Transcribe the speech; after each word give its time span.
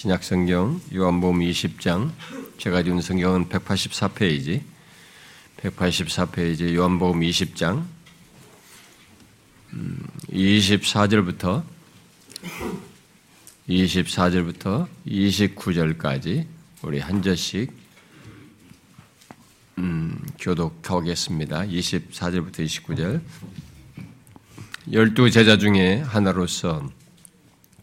신약 0.00 0.24
성경 0.24 0.80
요한복음 0.94 1.40
20장 1.40 2.10
제가 2.56 2.82
지은 2.82 3.02
성경은 3.02 3.50
184페이지 3.50 4.62
184페이지 5.58 6.74
요한복음 6.74 7.20
20장 7.20 7.84
24절부터 10.30 11.62
24절부터 13.68 14.88
29절까지 15.06 16.46
우리 16.80 16.98
한 16.98 17.20
절씩 17.20 17.70
음, 19.76 20.18
교독하겠습니다. 20.40 21.64
24절부터 21.64 22.64
29절 22.64 23.20
열두 24.92 25.30
제자 25.30 25.58
중에 25.58 26.00
하나로서 26.00 26.88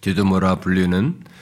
디드모라 0.01 0.55
불리는 0.55 1.36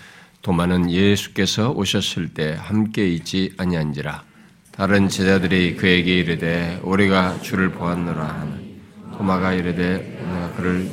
도마는 0.46 0.92
예수께서 0.92 1.72
오셨을 1.72 2.30
때 2.36 2.56
함께 2.56 3.08
있지 3.10 3.52
아니한지라. 3.58 4.24
다른 4.72 5.10
제자들이 5.10 5.76
그에게 5.76 6.20
이르되 6.20 6.80
우리가 6.84 7.42
주를 7.42 7.72
보았노라 7.72 8.24
하니 8.24 8.80
도마가 9.18 9.54
이르되 9.54 9.98
내가 9.98 10.52
그를 10.56 10.88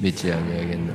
믿지 0.00 0.32
아니하겠노라 0.32 0.91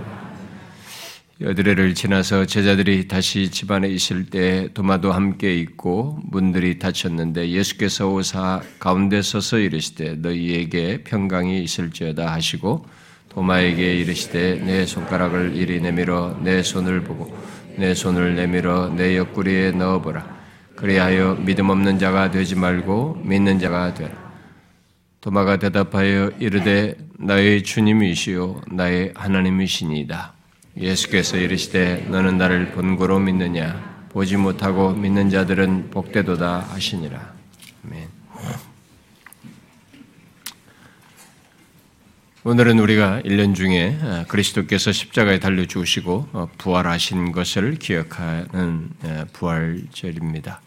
여드레를 1.39 1.93
지나서 1.93 2.45
제자들이 2.45 3.07
다시 3.07 3.51
집안에 3.51 3.87
있을 3.89 4.25
때 4.25 4.69
도마도 4.73 5.11
함께 5.11 5.55
있고 5.57 6.19
문들이 6.23 6.79
닫혔는데 6.79 7.49
예수께서 7.51 8.09
오사 8.09 8.63
가운데 8.79 9.21
서서 9.21 9.59
이르시되 9.59 10.15
너희에게 10.15 11.03
평강이 11.03 11.61
있을지어다 11.61 12.33
하시고 12.33 12.87
도마에게 13.29 13.97
이르시되 13.97 14.61
내 14.65 14.87
손가락을 14.87 15.55
이리 15.55 15.79
내밀어 15.79 16.39
내 16.41 16.63
손을 16.63 17.03
보고 17.03 17.31
내 17.77 17.93
손을 17.93 18.35
내밀어 18.35 18.89
내 18.89 19.15
옆구리에 19.15 19.73
넣어보라. 19.73 20.37
그리하여 20.75 21.35
믿음 21.45 21.69
없는 21.69 21.99
자가 21.99 22.31
되지 22.31 22.55
말고 22.55 23.21
믿는 23.23 23.59
자가 23.59 23.93
되라. 23.93 24.11
도마가 25.21 25.57
대답하여 25.57 26.31
이르되 26.39 26.97
나의 27.19 27.61
주님이시요 27.61 28.61
나의 28.71 29.13
하나님이시니이다 29.15 30.36
예수께서 30.79 31.37
이르시되 31.37 32.07
너는 32.09 32.37
나를 32.37 32.71
본고로 32.71 33.19
믿느냐 33.19 34.07
보지 34.09 34.37
못하고 34.37 34.91
믿는 34.93 35.29
자들은 35.29 35.89
복되도다 35.89 36.59
하시니라. 36.69 37.33
아멘. 37.85 38.07
오늘은 42.43 42.79
우리가 42.79 43.21
1년 43.25 43.55
중에 43.55 43.97
그리스도께서 44.29 44.91
십자가에 44.91 45.39
달려 45.39 45.65
죽으시고 45.65 46.29
어, 46.31 46.49
부활하신 46.57 47.33
것을 47.33 47.75
기억하는 47.75 48.89
부활절입니다. 49.33 50.61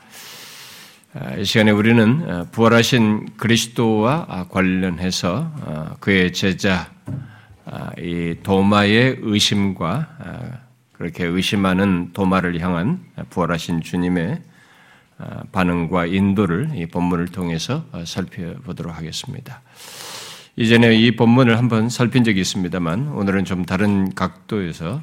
아, 1.12 1.34
이 1.36 1.44
시간에 1.44 1.70
우리는 1.70 2.46
부활하신 2.52 3.30
그리스도와 3.36 4.46
관련해서 4.50 5.52
어, 5.60 5.96
그의 6.00 6.32
제자 6.32 6.90
아, 6.99 6.99
이 7.98 8.36
도마의 8.42 9.18
의심과 9.20 10.16
아, 10.18 10.58
그렇게 10.92 11.24
의심하는 11.24 12.12
도마를 12.12 12.60
향한 12.60 13.00
부활하신 13.30 13.82
주님의 13.82 14.42
아, 15.18 15.42
반응과 15.52 16.06
인도를 16.06 16.70
이 16.74 16.86
본문을 16.86 17.28
통해서 17.28 17.84
살펴보도록 18.04 18.96
하겠습니다. 18.96 19.62
이전에 20.56 20.94
이 20.94 21.16
본문을 21.16 21.58
한번 21.58 21.88
살핀 21.88 22.24
적이 22.24 22.40
있습니다만 22.40 23.08
오늘은 23.08 23.44
좀 23.44 23.64
다른 23.64 24.14
각도에서 24.14 25.00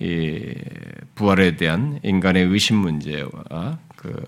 이 0.00 0.54
부활에 1.14 1.56
대한 1.56 2.00
인간의 2.02 2.46
의심 2.46 2.76
문제와 2.76 3.78
그 3.96 4.24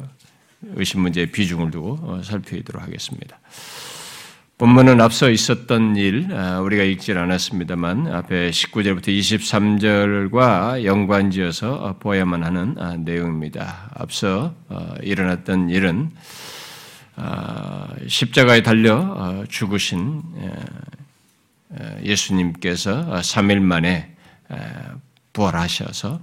의심 0.74 1.00
문제의 1.00 1.26
비중을 1.26 1.70
두고 1.70 1.98
어, 2.02 2.20
살펴보도록 2.22 2.82
하겠습니다. 2.82 3.40
본문은 4.58 5.00
앞서 5.00 5.28
있었던 5.28 5.96
일 5.96 6.28
아, 6.32 6.60
우리가 6.60 6.84
읽질 6.84 7.18
않았습니다만 7.18 8.06
앞에 8.06 8.50
19절부터 8.50 9.08
23절과 9.08 10.84
연관지어서 10.84 11.74
어, 11.74 11.98
보아야만 11.98 12.44
하는 12.44 12.76
아, 12.78 12.96
내용입니다. 12.96 13.90
앞서 13.94 14.54
어, 14.68 14.94
일어났던 15.02 15.70
일은 15.70 16.10
아, 17.16 17.88
십자가에 18.06 18.62
달려 18.62 19.44
죽으신 19.48 20.22
예수님께서 22.02 23.06
3일 23.20 23.58
만에 23.60 24.14
부활하셔서 25.32 26.20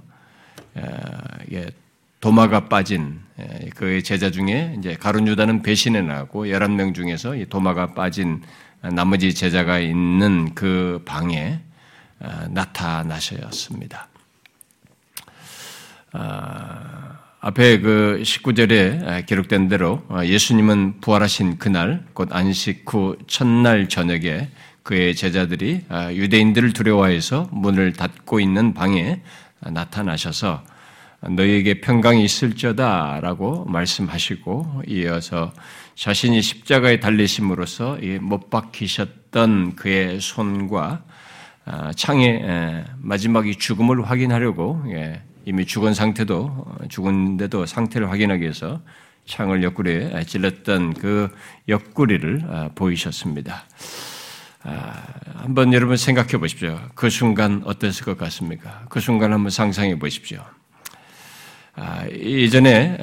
도마가 2.20 2.68
빠진 2.68 3.20
그 3.74 4.02
제자 4.02 4.30
중에 4.30 4.76
이제 4.78 4.94
가룟 4.94 5.26
유다는 5.26 5.62
배신해 5.62 6.02
나고 6.02 6.46
11명 6.46 6.94
중에서 6.94 7.34
이 7.34 7.46
도마가 7.46 7.94
빠진 7.94 8.42
나머지 8.82 9.34
제자가 9.34 9.78
있는 9.78 10.54
그 10.54 11.02
방에 11.04 11.60
아, 12.22 12.46
나타나셨습니다. 12.50 14.08
아, 16.12 17.18
앞에 17.40 17.80
그 17.80 18.20
19절에 18.22 19.24
기록된 19.24 19.68
대로 19.68 20.02
예수님은 20.22 21.00
부활하신 21.00 21.56
그날 21.56 22.04
곧 22.12 22.28
안식 22.30 22.84
후 22.86 23.16
첫날 23.26 23.88
저녁에 23.88 24.50
그의 24.82 25.14
제자들이 25.14 25.84
아, 25.88 26.12
유대인들을 26.12 26.74
두려워해서 26.74 27.48
문을 27.52 27.94
닫고 27.94 28.40
있는 28.40 28.74
방에 28.74 29.22
나타나셔서 29.60 30.62
너희에게 31.28 31.80
평강이 31.80 32.24
있을저다라고 32.24 33.66
말씀하시고 33.66 34.82
이어서 34.86 35.52
자신이 35.94 36.40
십자가에 36.40 36.98
달리심으로써 36.98 37.98
못 38.20 38.48
박히셨던 38.48 39.76
그의 39.76 40.20
손과 40.20 41.04
아, 41.66 41.92
창의 41.92 42.84
마지막이 42.98 43.56
죽음을 43.56 44.08
확인하려고 44.08 44.82
예, 44.88 45.22
이미 45.44 45.66
죽은 45.66 45.94
상태도 45.94 46.66
죽은데도 46.88 47.66
상태를 47.66 48.10
확인하기 48.10 48.42
위해서 48.42 48.80
창을 49.26 49.62
옆구리에 49.62 50.24
찔렀던 50.24 50.94
그 50.94 51.28
옆구리를 51.68 52.44
아, 52.48 52.70
보이셨습니다. 52.74 53.64
아, 54.62 55.02
한번 55.36 55.72
여러분 55.72 55.96
생각해 55.96 56.38
보십시오. 56.38 56.80
그 56.94 57.10
순간 57.10 57.62
어땠을 57.64 58.04
것 58.04 58.16
같습니까? 58.18 58.84
그 58.88 59.00
순간 59.00 59.32
한번 59.32 59.50
상상해 59.50 59.98
보십시오. 59.98 60.42
아, 61.74 62.04
이전에 62.06 62.98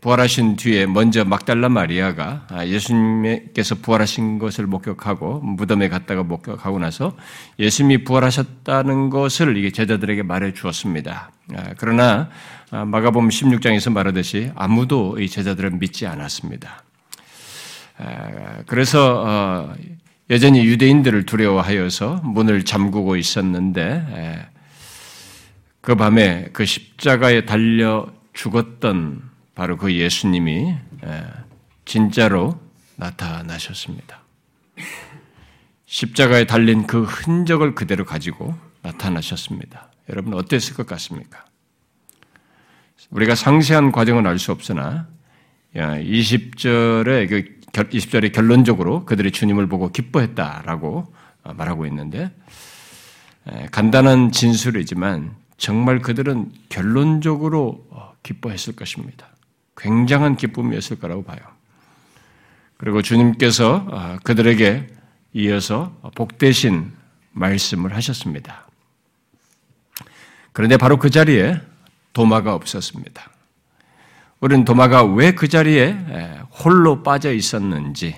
부활하신 0.00 0.56
뒤에 0.56 0.86
먼저 0.86 1.24
막달라 1.24 1.68
마리아가 1.68 2.46
아, 2.50 2.66
예수님께서 2.66 3.76
부활하신 3.76 4.38
것을 4.38 4.66
목격하고 4.66 5.40
무덤에 5.40 5.88
갔다가 5.88 6.22
목격하고 6.24 6.78
나서 6.78 7.16
예수님이 7.58 8.04
부활하셨다는 8.04 9.10
것을 9.10 9.56
이게 9.56 9.70
제자들에게 9.70 10.22
말해 10.24 10.52
주었습니다. 10.52 11.30
아, 11.54 11.64
그러나 11.76 12.28
마가복음 12.70 13.28
16장에서 13.28 13.92
말하듯이 13.92 14.50
아무도 14.54 15.20
이 15.20 15.28
제자들은 15.28 15.78
믿지 15.78 16.06
않았습니다. 16.06 16.82
그래서 18.66 19.22
어, 19.24 19.74
여전히 20.30 20.64
유대인들을 20.64 21.26
두려워하여서 21.26 22.22
문을 22.24 22.64
잠그고 22.64 23.16
있었는데 23.16 24.48
그 25.82 25.96
밤에 25.96 26.48
그 26.52 26.64
십자가에 26.64 27.44
달려 27.44 28.06
죽었던 28.32 29.20
바로 29.54 29.76
그 29.76 29.92
예수님이 29.92 30.76
진짜로 31.84 32.58
나타나셨습니다. 32.96 34.22
십자가에 35.86 36.44
달린 36.44 36.86
그 36.86 37.02
흔적을 37.02 37.74
그대로 37.74 38.04
가지고 38.04 38.54
나타나셨습니다. 38.82 39.90
여러분 40.08 40.34
어땠을 40.34 40.74
것 40.74 40.86
같습니까? 40.86 41.44
우리가 43.10 43.34
상세한 43.34 43.90
과정은 43.90 44.24
알 44.26 44.38
수 44.38 44.52
없으나 44.52 45.08
20절에 45.74 47.28
20절에 47.72 48.32
결론적으로 48.32 49.04
그들이 49.04 49.32
주님을 49.32 49.66
보고 49.66 49.90
기뻐했다라고 49.90 51.12
말하고 51.42 51.86
있는데 51.86 52.30
간단한 53.72 54.30
진술이지만 54.30 55.41
정말 55.56 56.00
그들은 56.00 56.52
결론적으로 56.68 57.86
어, 57.90 58.14
기뻐했을 58.22 58.74
것입니다. 58.74 59.28
굉장한 59.76 60.36
기쁨이었을 60.36 60.98
거라고 60.98 61.24
봐요. 61.24 61.40
그리고 62.76 63.02
주님께서 63.02 63.86
어, 63.88 64.16
그들에게 64.24 64.88
이어서 65.34 65.96
복대신 66.14 66.92
말씀을 67.32 67.94
하셨습니다. 67.96 68.66
그런데 70.52 70.76
바로 70.76 70.98
그 70.98 71.10
자리에 71.10 71.60
도마가 72.12 72.54
없었습니다. 72.54 73.30
우리는 74.40 74.64
도마가 74.64 75.04
왜 75.04 75.32
그 75.32 75.48
자리에 75.48 75.96
홀로 76.50 77.02
빠져 77.02 77.32
있었는지, 77.32 78.16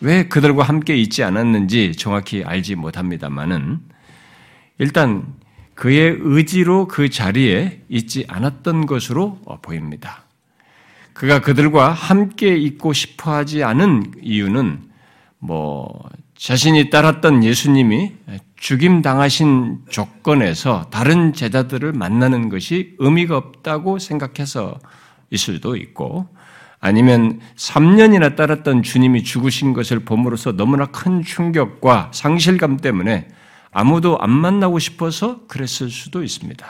왜 0.00 0.28
그들과 0.28 0.62
함께 0.62 0.96
있지 0.96 1.24
않았는지 1.24 1.96
정확히 1.96 2.44
알지 2.44 2.76
못합니다만은 2.76 3.80
일단 4.78 5.34
그의 5.78 6.16
의지로 6.18 6.88
그 6.88 7.08
자리에 7.08 7.82
있지 7.88 8.24
않았던 8.26 8.86
것으로 8.86 9.38
보입니다. 9.62 10.24
그가 11.12 11.40
그들과 11.40 11.92
함께 11.92 12.56
있고 12.56 12.92
싶어 12.92 13.32
하지 13.32 13.62
않은 13.62 14.14
이유는 14.20 14.80
뭐 15.38 16.02
자신이 16.36 16.90
따랐던 16.90 17.44
예수님이 17.44 18.12
죽임 18.56 19.02
당하신 19.02 19.78
조건에서 19.88 20.88
다른 20.90 21.32
제자들을 21.32 21.92
만나는 21.92 22.48
것이 22.48 22.96
의미가 22.98 23.36
없다고 23.36 24.00
생각해서 24.00 24.80
있을 25.30 25.54
수도 25.54 25.76
있고 25.76 26.26
아니면 26.80 27.38
3년이나 27.54 28.34
따랐던 28.34 28.82
주님이 28.82 29.22
죽으신 29.22 29.74
것을 29.74 30.00
봄으로써 30.00 30.50
너무나 30.56 30.86
큰 30.86 31.22
충격과 31.22 32.10
상실감 32.12 32.78
때문에 32.78 33.28
아무도 33.72 34.18
안 34.20 34.30
만나고 34.30 34.78
싶어서 34.78 35.40
그랬을 35.46 35.90
수도 35.90 36.22
있습니다. 36.22 36.66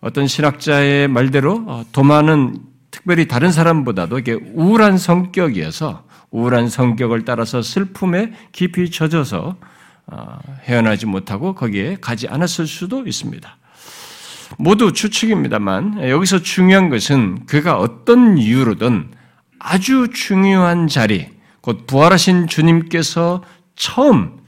어떤 0.00 0.26
신학자의 0.26 1.08
말대로 1.08 1.64
어, 1.66 1.84
도마는 1.92 2.60
특별히 2.90 3.26
다른 3.28 3.52
사람보다도 3.52 4.18
이게 4.18 4.32
우울한 4.32 4.98
성격이어서 4.98 6.04
우울한 6.30 6.68
성격을 6.68 7.24
따라서 7.24 7.62
슬픔에 7.62 8.32
깊이 8.52 8.90
젖어서 8.90 9.56
어, 10.06 10.38
헤어나지 10.62 11.06
못하고 11.06 11.54
거기에 11.54 11.96
가지 12.00 12.28
않았을 12.28 12.66
수도 12.66 13.06
있습니다. 13.06 13.56
모두 14.58 14.92
추측입니다만 14.92 16.08
여기서 16.08 16.40
중요한 16.40 16.88
것은 16.88 17.46
그가 17.46 17.78
어떤 17.78 18.38
이유로든 18.38 19.10
아주 19.58 20.08
중요한 20.14 20.86
자리, 20.86 21.28
곧 21.60 21.86
부활하신 21.86 22.46
주님께서 22.46 23.42
처음 23.74 24.38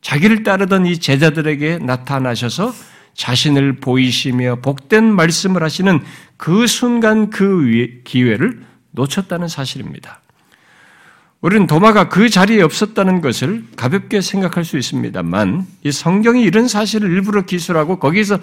자기를 0.00 0.42
따르던 0.42 0.86
이 0.86 0.98
제자들에게 0.98 1.78
나타나셔서 1.78 2.72
자신을 3.14 3.76
보이시며 3.76 4.56
복된 4.62 5.04
말씀을 5.14 5.62
하시는 5.62 6.00
그 6.36 6.66
순간 6.66 7.30
그 7.30 8.00
기회를 8.04 8.62
놓쳤다는 8.92 9.48
사실입니다. 9.48 10.20
우리는 11.40 11.66
도마가 11.66 12.08
그 12.08 12.28
자리에 12.28 12.60
없었다는 12.62 13.20
것을 13.20 13.64
가볍게 13.76 14.20
생각할 14.20 14.64
수 14.64 14.76
있습니다만 14.76 15.66
이 15.84 15.90
성경이 15.90 16.42
이런 16.42 16.68
사실을 16.68 17.10
일부러 17.10 17.42
기술하고 17.42 17.98
거기서 17.98 18.38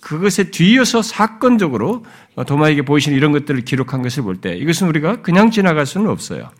그것에 0.00 0.50
뒤이어서 0.50 1.02
사건적으로 1.02 2.04
도마에게 2.46 2.82
보이시는 2.82 3.16
이런 3.16 3.32
것들을 3.32 3.60
기록한 3.64 4.02
것을 4.02 4.22
볼 4.22 4.36
때 4.40 4.56
이것은 4.56 4.88
우리가 4.88 5.22
그냥 5.22 5.50
지나갈 5.50 5.86
수는 5.86 6.08
없어요. 6.08 6.50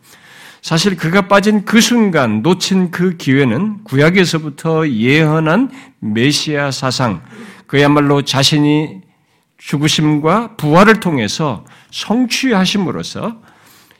사실 0.66 0.96
그가 0.96 1.28
빠진 1.28 1.64
그 1.64 1.80
순간 1.80 2.42
놓친 2.42 2.90
그 2.90 3.16
기회는 3.16 3.84
구약에서부터 3.84 4.88
예언한 4.88 5.70
메시아 6.00 6.72
사상, 6.72 7.22
그야말로 7.68 8.22
자신이 8.22 9.00
죽으심과 9.58 10.56
부활을 10.56 10.98
통해서 10.98 11.64
성취하심으로써 11.92 13.40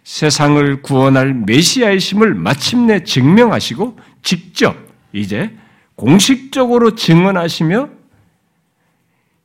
세상을 0.03 0.83
구원할 0.83 1.35
메시아의 1.35 2.01
심을 2.01 2.35
마침내 2.35 3.05
증명하시고 3.05 3.97
직접 4.23 4.77
이제 5.12 5.57
공식적으로 5.95 6.97
증언하시며 6.97 7.91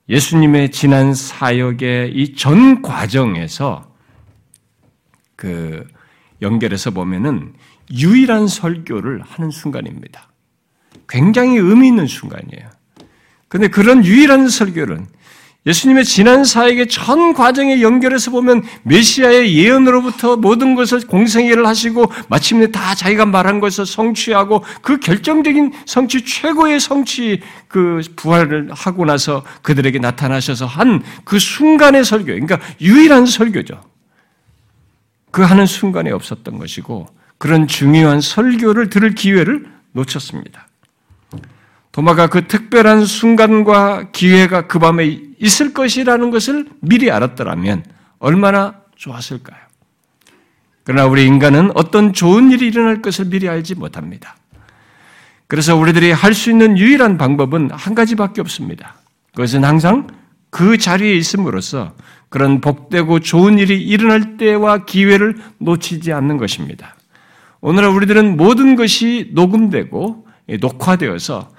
예수님의 0.09 0.71
지난 0.71 1.13
사역의 1.13 2.13
이 2.15 2.35
전 2.35 2.81
과정에서 2.81 3.94
그 5.35 5.85
연결해서 6.41 6.91
보면은 6.91 7.53
유일한 7.91 8.47
설교를 8.47 9.21
하는 9.21 9.51
순간입니다. 9.51 10.29
굉장히 11.07 11.57
의미 11.57 11.88
있는 11.88 12.07
순간이에요. 12.07 12.69
근데 13.47 13.67
그런 13.67 14.05
유일한 14.05 14.47
설교는 14.47 15.07
예수님의 15.67 16.05
지난 16.05 16.43
사역의 16.43 16.88
전 16.88 17.33
과정에 17.33 17.81
연결해서 17.81 18.31
보면 18.31 18.63
메시아의 18.81 19.55
예언으로부터 19.55 20.35
모든 20.35 20.73
것을 20.73 21.01
공생애를 21.01 21.67
하시고 21.67 22.11
마침내 22.29 22.71
다 22.71 22.95
자기가 22.95 23.27
말한 23.27 23.59
것을 23.59 23.85
성취하고 23.85 24.63
그 24.81 24.97
결정적인 24.99 25.71
성취 25.85 26.25
최고의 26.25 26.79
성취 26.79 27.41
그 27.67 28.01
부활을 28.15 28.69
하고 28.71 29.05
나서 29.05 29.43
그들에게 29.61 29.99
나타나셔서 29.99 30.65
한 30.65 31.03
그 31.25 31.38
순간의 31.38 32.05
설교, 32.05 32.25
그러니까 32.25 32.59
유일한 32.79 33.27
설교죠. 33.27 33.90
그 35.31 35.41
하는 35.41 35.65
순간에 35.65 36.11
없었던 36.11 36.57
것이고 36.57 37.07
그런 37.37 37.67
중요한 37.67 38.21
설교를 38.21 38.89
들을 38.89 39.15
기회를 39.15 39.65
놓쳤습니다. 39.93 40.67
도마가 41.91 42.27
그 42.27 42.47
특별한 42.47 43.05
순간과 43.05 44.11
기회가 44.11 44.67
그 44.67 44.79
밤에 44.79 45.19
있을 45.39 45.73
것이라는 45.73 46.29
것을 46.29 46.67
미리 46.79 47.11
알았더라면 47.11 47.83
얼마나 48.19 48.75
좋았을까요? 48.95 49.59
그러나 50.83 51.05
우리 51.05 51.25
인간은 51.25 51.71
어떤 51.75 52.13
좋은 52.13 52.51
일이 52.51 52.67
일어날 52.67 53.01
것을 53.01 53.25
미리 53.25 53.49
알지 53.49 53.75
못합니다. 53.75 54.35
그래서 55.47 55.75
우리들이 55.75 56.11
할 56.11 56.33
수 56.33 56.49
있는 56.49 56.77
유일한 56.77 57.17
방법은 57.17 57.71
한 57.71 57.93
가지밖에 57.93 58.39
없습니다. 58.41 58.95
그것은 59.31 59.63
항상 59.65 60.07
그 60.51 60.77
자리에 60.77 61.15
있음으로써 61.15 61.95
그런 62.30 62.62
복되고 62.62 63.19
좋은 63.21 63.57
일이 63.57 63.81
일어날 63.81 64.38
때와 64.38 64.86
기회를 64.86 65.38
놓치지 65.57 66.13
않는 66.13 66.38
것입니다. 66.38 66.95
오늘 67.62 67.88
우리들은 67.88 68.38
모든 68.38 68.75
것이 68.75 69.31
녹음되고 69.33 70.27
녹화되어서 70.59 71.50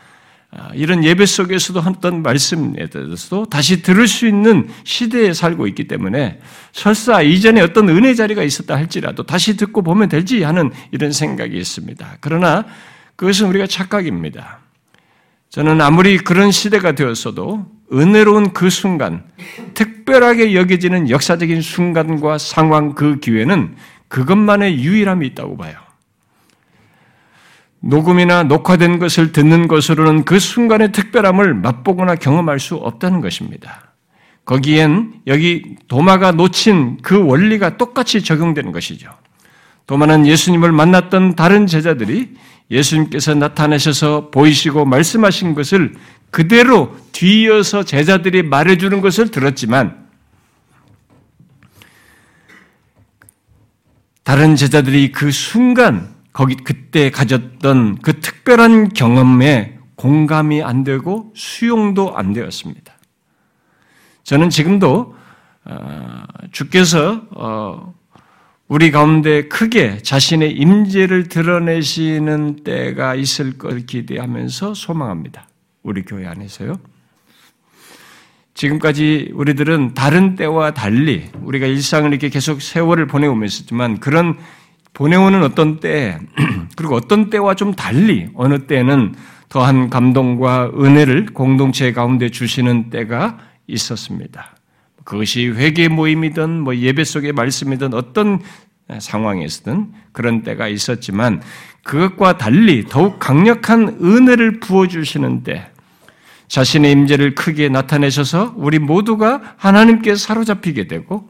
아, 0.54 0.70
이런 0.74 1.02
예배 1.02 1.24
속에서도 1.24 1.82
했던 1.82 2.22
말씀에 2.22 2.86
대해서도 2.88 3.46
다시 3.46 3.80
들을 3.80 4.06
수 4.06 4.26
있는 4.26 4.68
시대에 4.84 5.32
살고 5.32 5.66
있기 5.68 5.88
때문에 5.88 6.40
설사 6.72 7.22
이전에 7.22 7.62
어떤 7.62 7.88
은혜 7.88 8.12
자리가 8.12 8.42
있었다 8.42 8.76
할지라도 8.76 9.22
다시 9.22 9.56
듣고 9.56 9.80
보면 9.80 10.10
되지 10.10 10.42
하는 10.42 10.70
이런 10.90 11.10
생각이 11.10 11.56
있습니다. 11.56 12.18
그러나 12.20 12.66
그것은 13.16 13.48
우리가 13.48 13.66
착각입니다. 13.66 14.61
저는 15.52 15.82
아무리 15.82 16.16
그런 16.16 16.50
시대가 16.50 16.92
되었어도 16.92 17.66
은혜로운 17.92 18.54
그 18.54 18.70
순간, 18.70 19.22
특별하게 19.74 20.54
여겨지는 20.54 21.10
역사적인 21.10 21.60
순간과 21.60 22.38
상황 22.38 22.94
그 22.94 23.20
기회는 23.20 23.76
그것만의 24.08 24.82
유일함이 24.82 25.26
있다고 25.26 25.58
봐요. 25.58 25.74
녹음이나 27.80 28.44
녹화된 28.44 28.98
것을 28.98 29.32
듣는 29.32 29.68
것으로는 29.68 30.24
그 30.24 30.38
순간의 30.38 30.92
특별함을 30.92 31.52
맛보거나 31.52 32.14
경험할 32.14 32.58
수 32.58 32.76
없다는 32.76 33.20
것입니다. 33.20 33.92
거기엔 34.46 35.20
여기 35.26 35.76
도마가 35.86 36.32
놓친 36.32 36.96
그 37.02 37.22
원리가 37.22 37.76
똑같이 37.76 38.22
적용되는 38.22 38.72
것이죠. 38.72 39.10
도마는 39.86 40.26
예수님을 40.26 40.72
만났던 40.72 41.34
다른 41.34 41.66
제자들이 41.66 42.36
예수님께서 42.70 43.34
나타나셔서 43.34 44.30
보이시고 44.30 44.84
말씀하신 44.84 45.54
것을 45.54 45.94
그대로 46.30 46.96
뒤이어서 47.12 47.84
제자들이 47.84 48.42
말해주는 48.42 49.00
것을 49.00 49.30
들었지만 49.30 50.02
다른 54.24 54.56
제자들이 54.56 55.12
그 55.12 55.30
순간 55.30 56.14
거기 56.32 56.56
그때 56.56 57.10
가졌던 57.10 57.98
그 57.98 58.20
특별한 58.20 58.90
경험에 58.90 59.78
공감이 59.96 60.62
안 60.62 60.84
되고 60.84 61.32
수용도 61.36 62.16
안 62.16 62.32
되었습니다. 62.32 62.92
저는 64.24 64.50
지금도 64.50 65.14
어, 65.64 66.22
주께서 66.50 67.22
어, 67.32 67.94
우리 68.72 68.90
가운데 68.90 69.48
크게 69.48 69.98
자신의 69.98 70.52
임재를 70.52 71.28
드러내시는 71.28 72.64
때가 72.64 73.14
있을 73.14 73.58
걸 73.58 73.84
기대하면서 73.84 74.72
소망합니다. 74.72 75.46
우리 75.82 76.06
교회 76.06 76.26
안에서요. 76.26 76.76
지금까지 78.54 79.32
우리들은 79.34 79.92
다른 79.92 80.36
때와 80.36 80.72
달리 80.72 81.28
우리가 81.42 81.66
일상을 81.66 82.08
이렇게 82.10 82.30
계속 82.30 82.62
세월을 82.62 83.08
보내오면서지만 83.08 84.00
그런 84.00 84.38
보내오는 84.94 85.42
어떤 85.42 85.78
때, 85.78 86.18
그리고 86.74 86.94
어떤 86.94 87.28
때와 87.28 87.54
좀 87.54 87.74
달리 87.74 88.30
어느 88.32 88.66
때는 88.66 89.14
더한 89.50 89.90
감동과 89.90 90.72
은혜를 90.78 91.26
공동체 91.34 91.92
가운데 91.92 92.30
주시는 92.30 92.88
때가 92.88 93.36
있었습니다. 93.66 94.51
그것이 95.04 95.48
회개 95.48 95.88
모임이든 95.88 96.60
뭐 96.60 96.76
예배 96.76 97.04
속의 97.04 97.32
말씀이든 97.32 97.94
어떤 97.94 98.40
상황에서든 98.98 99.92
그런 100.12 100.42
때가 100.42 100.68
있었지만 100.68 101.42
그것과 101.84 102.38
달리 102.38 102.84
더욱 102.86 103.18
강력한 103.18 103.98
은혜를 104.02 104.60
부어 104.60 104.86
주시는 104.86 105.42
때 105.42 105.68
자신의 106.48 106.92
임재를 106.92 107.34
크게 107.34 107.68
나타내셔서 107.68 108.54
우리 108.56 108.78
모두가 108.78 109.54
하나님께 109.56 110.16
사로잡히게 110.16 110.86
되고 110.86 111.28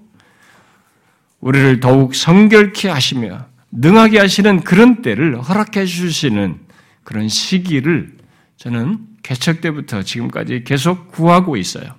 우리를 1.41 1.81
더욱 1.81 2.15
성결케 2.15 2.89
하시며 2.89 3.47
능하게 3.71 4.19
하시는 4.19 4.61
그런 4.61 5.03
때를 5.03 5.41
허락해 5.41 5.87
주시는 5.87 6.59
그런 7.05 7.29
시기를 7.29 8.17
저는 8.57 8.99
개척 9.23 9.61
때부터 9.61 10.03
지금까지 10.03 10.65
계속 10.65 11.11
구하고 11.11 11.57
있어요. 11.57 11.95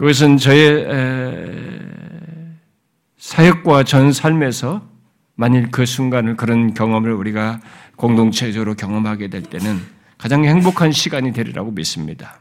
그것은 0.00 0.38
저의 0.38 0.88
사역과 3.18 3.84
전 3.84 4.14
삶에서 4.14 4.80
만일 5.34 5.70
그 5.70 5.84
순간을 5.84 6.36
그런 6.36 6.72
경험을 6.72 7.12
우리가 7.12 7.60
공동체적으로 7.96 8.72
경험하게 8.76 9.28
될 9.28 9.42
때는 9.42 9.78
가장 10.16 10.46
행복한 10.46 10.90
시간이 10.90 11.34
되리라고 11.34 11.72
믿습니다. 11.72 12.40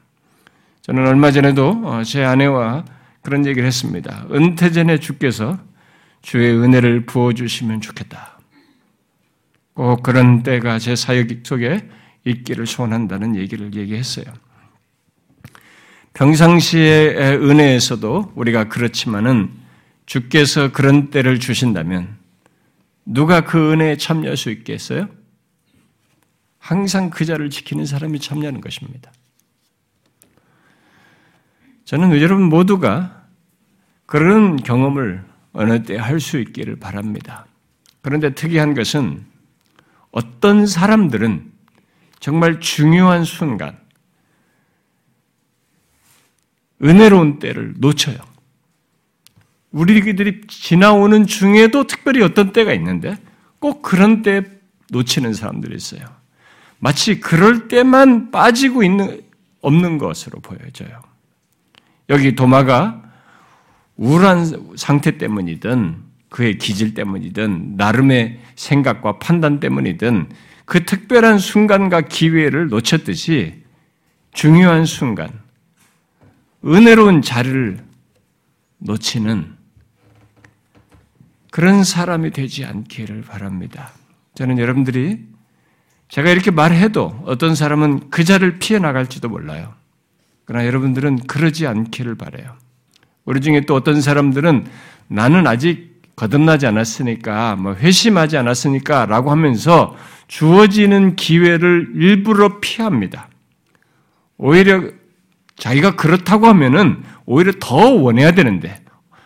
저는 0.83 1.05
얼마 1.05 1.31
전에도 1.31 1.81
어, 1.83 2.01
제 2.05 2.23
아내와 2.23 2.85
그런 3.23 3.45
얘기를 3.45 3.67
했습니다. 3.67 4.25
은퇴 4.31 4.71
전에 4.71 4.97
주께서 4.97 5.59
주의 6.21 6.49
은혜를 6.53 7.07
부어주시면 7.07 7.81
좋겠다. 7.81 8.39
꼭 9.73 10.01
그런 10.01 10.43
때가 10.43 10.79
제 10.79 10.95
사역 10.95 11.27
속에 11.43 11.89
있기를 12.23 12.65
소원한다는 12.65 13.35
얘기를 13.35 13.75
얘기했어요. 13.75 14.27
평상시의 16.19 17.15
은혜에서도 17.17 18.33
우리가 18.35 18.65
그렇지만은 18.65 19.49
주께서 20.05 20.69
그런 20.69 21.11
때를 21.11 21.39
주신다면 21.39 22.17
누가 23.05 23.45
그 23.45 23.71
은혜에 23.71 23.95
참여할 23.95 24.35
수 24.35 24.49
있겠어요? 24.49 25.07
항상 26.57 27.09
그 27.09 27.23
자를 27.23 27.49
지키는 27.49 27.85
사람이 27.85 28.19
참여하는 28.19 28.59
것입니다. 28.59 29.13
저는 31.85 32.19
여러분 32.19 32.49
모두가 32.49 33.23
그런 34.05 34.57
경험을 34.57 35.23
어느 35.53 35.83
때 35.83 35.95
할 35.95 36.19
수 36.19 36.37
있기를 36.37 36.75
바랍니다. 36.75 37.45
그런데 38.01 38.35
특이한 38.35 38.73
것은 38.73 39.25
어떤 40.11 40.67
사람들은 40.67 41.49
정말 42.19 42.59
중요한 42.59 43.23
순간, 43.23 43.77
은혜로운 46.83 47.39
때를 47.39 47.73
놓쳐요. 47.77 48.17
우리들이 49.71 50.41
지나오는 50.47 51.27
중에도 51.27 51.85
특별히 51.85 52.23
어떤 52.23 52.53
때가 52.53 52.73
있는데 52.73 53.17
꼭 53.59 53.81
그런 53.81 54.21
때 54.21 54.43
놓치는 54.91 55.33
사람들이 55.33 55.75
있어요. 55.75 56.01
마치 56.79 57.19
그럴 57.19 57.67
때만 57.67 58.31
빠지고 58.31 58.83
있는, 58.83 59.21
없는 59.61 59.97
것으로 59.97 60.39
보여져요. 60.39 61.01
여기 62.09 62.35
도마가 62.35 63.03
우울한 63.97 64.75
상태 64.77 65.17
때문이든 65.17 65.97
그의 66.29 66.57
기질 66.57 66.93
때문이든 66.93 67.75
나름의 67.75 68.39
생각과 68.55 69.19
판단 69.19 69.59
때문이든 69.59 70.29
그 70.65 70.85
특별한 70.85 71.39
순간과 71.39 72.01
기회를 72.01 72.69
놓쳤듯이 72.69 73.63
중요한 74.31 74.85
순간, 74.85 75.29
은혜로운 76.65 77.21
자리를 77.21 77.77
놓치는 78.79 79.57
그런 81.51 81.83
사람이 81.83 82.31
되지 82.31 82.65
않기를 82.65 83.21
바랍니다. 83.21 83.91
저는 84.35 84.57
여러분들이 84.57 85.25
제가 86.09 86.29
이렇게 86.29 86.51
말해도 86.51 87.23
어떤 87.25 87.55
사람은 87.55 88.09
그 88.09 88.23
자를 88.23 88.59
피해 88.59 88.79
나갈지도 88.79 89.29
몰라요. 89.29 89.73
그러나 90.45 90.65
여러분들은 90.65 91.27
그러지 91.27 91.67
않기를 91.67 92.15
바래요. 92.15 92.55
우리 93.25 93.41
중에 93.41 93.61
또 93.61 93.75
어떤 93.75 94.01
사람들은 94.01 94.65
나는 95.07 95.45
아직 95.45 96.01
거듭나지 96.15 96.65
않았으니까, 96.67 97.55
뭐 97.55 97.75
회심하지 97.75 98.37
않았으니까 98.37 99.05
라고 99.05 99.31
하면서 99.31 99.95
주어지는 100.27 101.15
기회를 101.15 101.93
일부러 101.95 102.59
피합니다. 102.59 103.29
오히려 104.37 104.91
자기가 105.59 105.95
그렇다고 105.95 106.47
하면은 106.47 107.03
오히려 107.25 107.51
더 107.59 107.75
원해야 107.75 108.31
되는데 108.31 108.79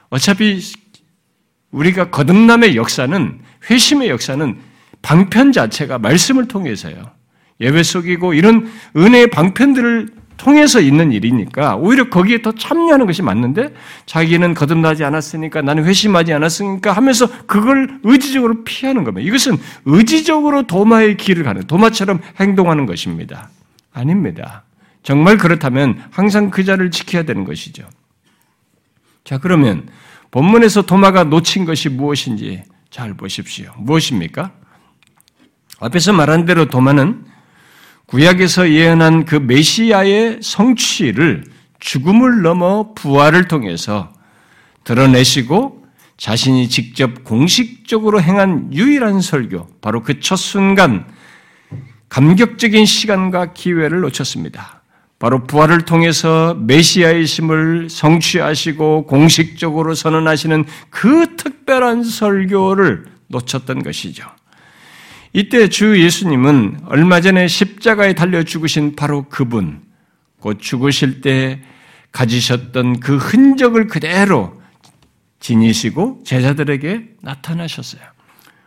어차피 0.09 0.59
우리가 1.71 2.09
거듭남의 2.09 2.75
역사는 2.75 3.39
회심의 3.69 4.09
역사는 4.09 4.57
방편 5.01 5.51
자체가 5.51 5.99
말씀을 5.99 6.47
통해서요. 6.47 7.11
예배 7.61 7.83
속이고 7.83 8.33
이런 8.33 8.69
은혜의 8.95 9.27
방편들을 9.27 10.09
통해서 10.37 10.81
있는 10.81 11.11
일이니까 11.11 11.75
오히려 11.75 12.09
거기에 12.09 12.41
더 12.41 12.51
참여하는 12.51 13.05
것이 13.05 13.21
맞는데 13.21 13.73
자기는 14.05 14.53
거듭나지 14.55 15.03
않았으니까 15.03 15.61
나는 15.61 15.85
회심하지 15.85 16.33
않았으니까 16.33 16.91
하면서 16.91 17.27
그걸 17.45 17.99
의지적으로 18.03 18.63
피하는 18.63 19.03
겁니다. 19.03 19.25
이것은 19.25 19.57
의지적으로 19.85 20.63
도마의 20.63 21.17
길을 21.17 21.43
가는 21.43 21.65
도마처럼 21.65 22.19
행동하는 22.39 22.85
것입니다. 22.85 23.49
아닙니다. 23.93 24.63
정말 25.03 25.37
그렇다면 25.37 26.01
항상 26.11 26.49
그 26.49 26.63
자를 26.63 26.89
지켜야 26.89 27.23
되는 27.23 27.43
것이죠. 27.43 27.87
자, 29.23 29.37
그러면 29.37 29.87
본문에서 30.31 30.83
도마가 30.83 31.25
놓친 31.25 31.65
것이 31.65 31.89
무엇인지 31.89 32.63
잘 32.89 33.13
보십시오. 33.13 33.71
무엇입니까? 33.77 34.51
앞에서 35.79 36.13
말한 36.13 36.45
대로 36.45 36.69
도마는 36.69 37.25
구약에서 38.05 38.69
예언한 38.69 39.25
그 39.25 39.35
메시아의 39.35 40.39
성취를 40.41 41.43
죽음을 41.79 42.41
넘어 42.41 42.93
부활을 42.93 43.47
통해서 43.47 44.13
드러내시고 44.83 45.83
자신이 46.17 46.69
직접 46.69 47.23
공식적으로 47.23 48.21
행한 48.21 48.73
유일한 48.73 49.19
설교, 49.19 49.67
바로 49.81 50.03
그 50.03 50.19
첫 50.19 50.37
순간 50.37 51.05
감격적인 52.07 52.85
시간과 52.85 53.53
기회를 53.53 54.01
놓쳤습니다. 54.01 54.82
바로 55.23 55.45
부활을 55.45 55.83
통해서 55.83 56.53
메시아의 56.53 57.27
심을 57.27 57.87
성취하시고 57.89 59.05
공식적으로 59.05 59.95
선언하시는 59.95 60.65
그 60.89 61.37
특별한 61.37 62.03
설교를 62.03 63.05
놓쳤던 63.27 63.83
것이죠. 63.83 64.29
이때 65.31 65.69
주 65.69 65.97
예수님은 65.97 66.81
얼마 66.87 67.21
전에 67.21 67.47
십자가에 67.47 68.15
달려 68.15 68.43
죽으신 68.43 68.97
바로 68.97 69.23
그분, 69.29 69.83
곧 70.41 70.57
죽으실 70.59 71.21
때 71.21 71.61
가지셨던 72.11 72.99
그 72.99 73.15
흔적을 73.15 73.87
그대로 73.87 74.61
지니시고 75.39 76.23
제자들에게 76.25 77.11
나타나셨어요. 77.21 78.01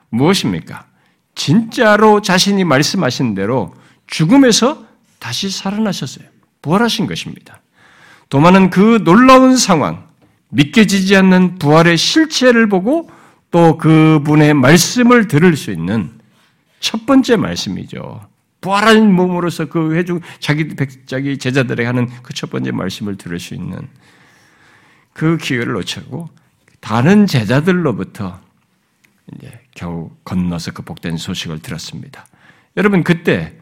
무엇입니까? 0.09 0.87
진짜로 1.35 2.23
자신이 2.23 2.65
말씀하신 2.65 3.35
대로 3.35 3.75
죽음에서 4.07 4.87
다시 5.19 5.51
살아나셨어요. 5.51 6.36
부활하신 6.67 7.07
것입니다. 7.07 7.61
도마는 8.29 8.71
그 8.71 9.05
놀라운 9.05 9.57
상황, 9.57 10.09
믿겨지지 10.49 11.15
않는 11.15 11.59
부활의 11.59 11.97
실체를 11.97 12.69
보고 12.69 13.09
또 13.53 13.79
그분의 13.79 14.55
말씀을 14.55 15.29
들을 15.29 15.57
수 15.57 15.71
있는 15.71 16.11
첫 16.81 17.07
번째 17.07 17.37
말씀이죠. 17.37 18.29
부활한 18.61 19.13
몸으로서 19.13 19.67
그 19.67 19.95
회중 19.95 20.21
자기 20.41 20.67
백자기 20.69 21.39
제자들에게 21.39 21.87
하는 21.87 22.09
그 22.23 22.35
첫 22.35 22.51
번째 22.51 22.73
말씀을 22.73 23.17
들을 23.17 23.39
수 23.39 23.55
있는 23.55 23.89
그 25.13 25.37
기회를 25.37 25.75
놓치고 25.75 26.29
다른 26.81 27.27
제자들로부터 27.27 28.41
이제 29.33 29.61
겨우 29.75 30.11
건너서 30.25 30.73
그 30.73 30.83
복된 30.83 31.17
소식을 31.17 31.61
들었습니다. 31.61 32.27
여러분 32.77 33.05
그때 33.05 33.57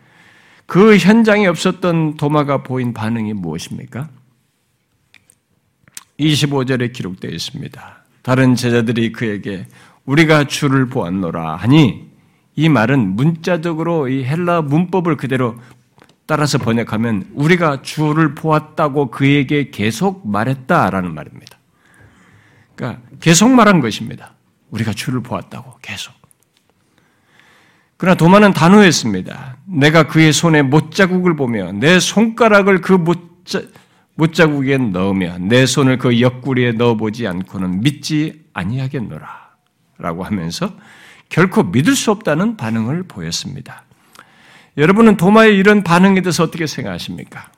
그 0.67 0.97
현장에 0.97 1.47
없었던 1.47 2.17
도마가 2.17 2.63
보인 2.63 2.95
반응이 2.95 3.33
무엇입니까? 3.35 4.09
25절에 6.19 6.93
기록되어 6.93 7.31
있습니다. 7.31 8.05
다른 8.23 8.55
제자들이 8.55 9.13
그에게 9.13 9.67
우리가 10.07 10.47
주를 10.47 10.89
보았노라 10.89 11.57
하니 11.57 12.09
이 12.57 12.69
말은 12.69 13.17
문자적으로 13.17 14.09
이 14.09 14.25
헬라 14.25 14.63
문법을 14.63 15.17
그대로 15.17 15.57
따라서 16.27 16.57
번역하면 16.59 17.27
우리가 17.35 17.83
주를 17.83 18.35
보았다고 18.35 19.11
그에게 19.11 19.71
계속 19.71 20.27
말했다라는 20.27 21.13
말입니다. 21.13 21.59
그러니까 22.75 23.03
계속 23.21 23.51
말한 23.51 23.81
것입니다. 23.81 24.33
우리가 24.71 24.93
주를 24.93 25.21
보았다고 25.21 25.79
계속. 25.83 26.24
그러나 28.05 28.17
도마는 28.17 28.53
단호했습니다. 28.53 29.57
내가 29.65 30.07
그의 30.07 30.35
손에 30.35 30.61
못자국을 30.61 31.37
보며 31.37 31.73
내 31.73 31.99
손가락을 31.99 32.83
그 32.83 32.93
못자, 32.93 33.63
못자국에 34.17 34.77
넣으며 34.77 35.39
내 35.39 35.65
손을 35.65 35.97
그 35.97 36.21
옆구리에 36.21 36.73
넣어보지 36.73 37.27
않고는 37.27 37.81
믿지 37.81 38.45
아니하겠노라. 38.53 39.27
라고 39.97 40.23
하면서 40.23 40.75
결코 41.31 41.63
믿을 41.63 41.97
수 41.97 42.11
없다는 42.11 42.59
반응을 42.59 43.05
보였습니다. 43.05 43.85
여러분은 44.77 45.17
도마의 45.17 45.57
이런 45.57 45.83
반응에 45.83 46.21
대해서 46.21 46.43
어떻게 46.43 46.67
생각하십니까? 46.67 47.51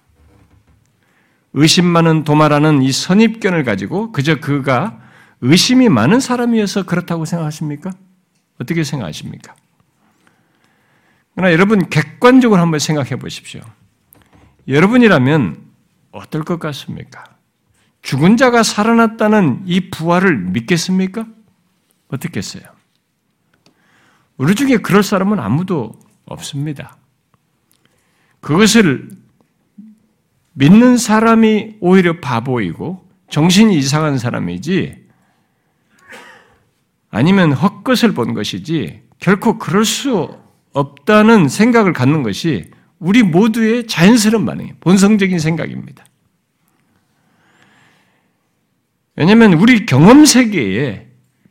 의심 1.55 1.87
많은 1.87 2.23
도마라는 2.23 2.83
이 2.83 2.93
선입견을 2.93 3.65
가지고 3.65 4.13
그저 4.13 4.37
그가 4.37 5.01
의심이 5.41 5.89
많은 5.89 6.21
사람이어서 6.21 6.85
그렇다고 6.85 7.25
생각하십니까? 7.25 7.91
어떻게 8.61 8.85
생각하십니까? 8.85 9.57
그러나 11.37 11.53
여러분 11.53 11.89
객관적으로 11.91 12.61
한번 12.61 12.81
생각해 12.81 13.17
보십시오. 13.17 13.61
여러분이라면 14.67 15.65
어떨 16.11 16.43
것 16.43 16.59
같습니까? 16.59 17.25
죽은 18.01 18.39
자가 18.39 18.63
살아났다는 18.63 19.63
이 19.67 19.91
부활을 19.91 20.39
믿겠습니까? 20.39 21.27
어떻겠어요? 22.09 22.65
우리 24.39 24.55
중에 24.55 24.79
그럴 24.79 25.03
사람은 25.03 25.39
아무도 25.39 25.93
없습니다. 26.25 26.97
그것을 28.41 29.11
믿는 30.55 30.97
사람이 30.97 31.77
오히려 31.81 32.19
바보이고 32.21 33.07
정신이 33.29 33.77
이상한 33.77 34.17
사람이지 34.17 35.07
아니면 37.11 37.53
헛것을 37.53 38.13
본 38.13 38.33
것이지 38.33 39.03
결코 39.19 39.59
그럴 39.59 39.85
수 39.85 40.46
없다는 40.77 41.49
생각을 41.49 41.95
갖는 41.95 42.23
것이 42.23 42.71
우리 42.99 43.23
모두의 43.23 43.87
자연스러운 43.87 44.45
반응이에요. 44.45 44.75
본성적인 44.81 45.39
생각입니다. 45.39 46.05
왜냐하면 49.17 49.55
우리 49.55 49.87
경험 49.87 50.27
세계에 50.27 51.09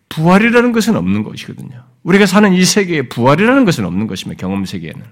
부활이라는 0.09 0.71
것은 0.71 0.95
없는 0.95 1.23
것이거든요. 1.23 1.83
우리가 2.03 2.27
사는 2.27 2.53
이 2.53 2.63
세계에 2.63 3.09
부활이라는 3.09 3.65
것은 3.65 3.85
없는 3.85 4.05
것입니다. 4.05 4.39
경험 4.39 4.63
세계에는. 4.65 5.03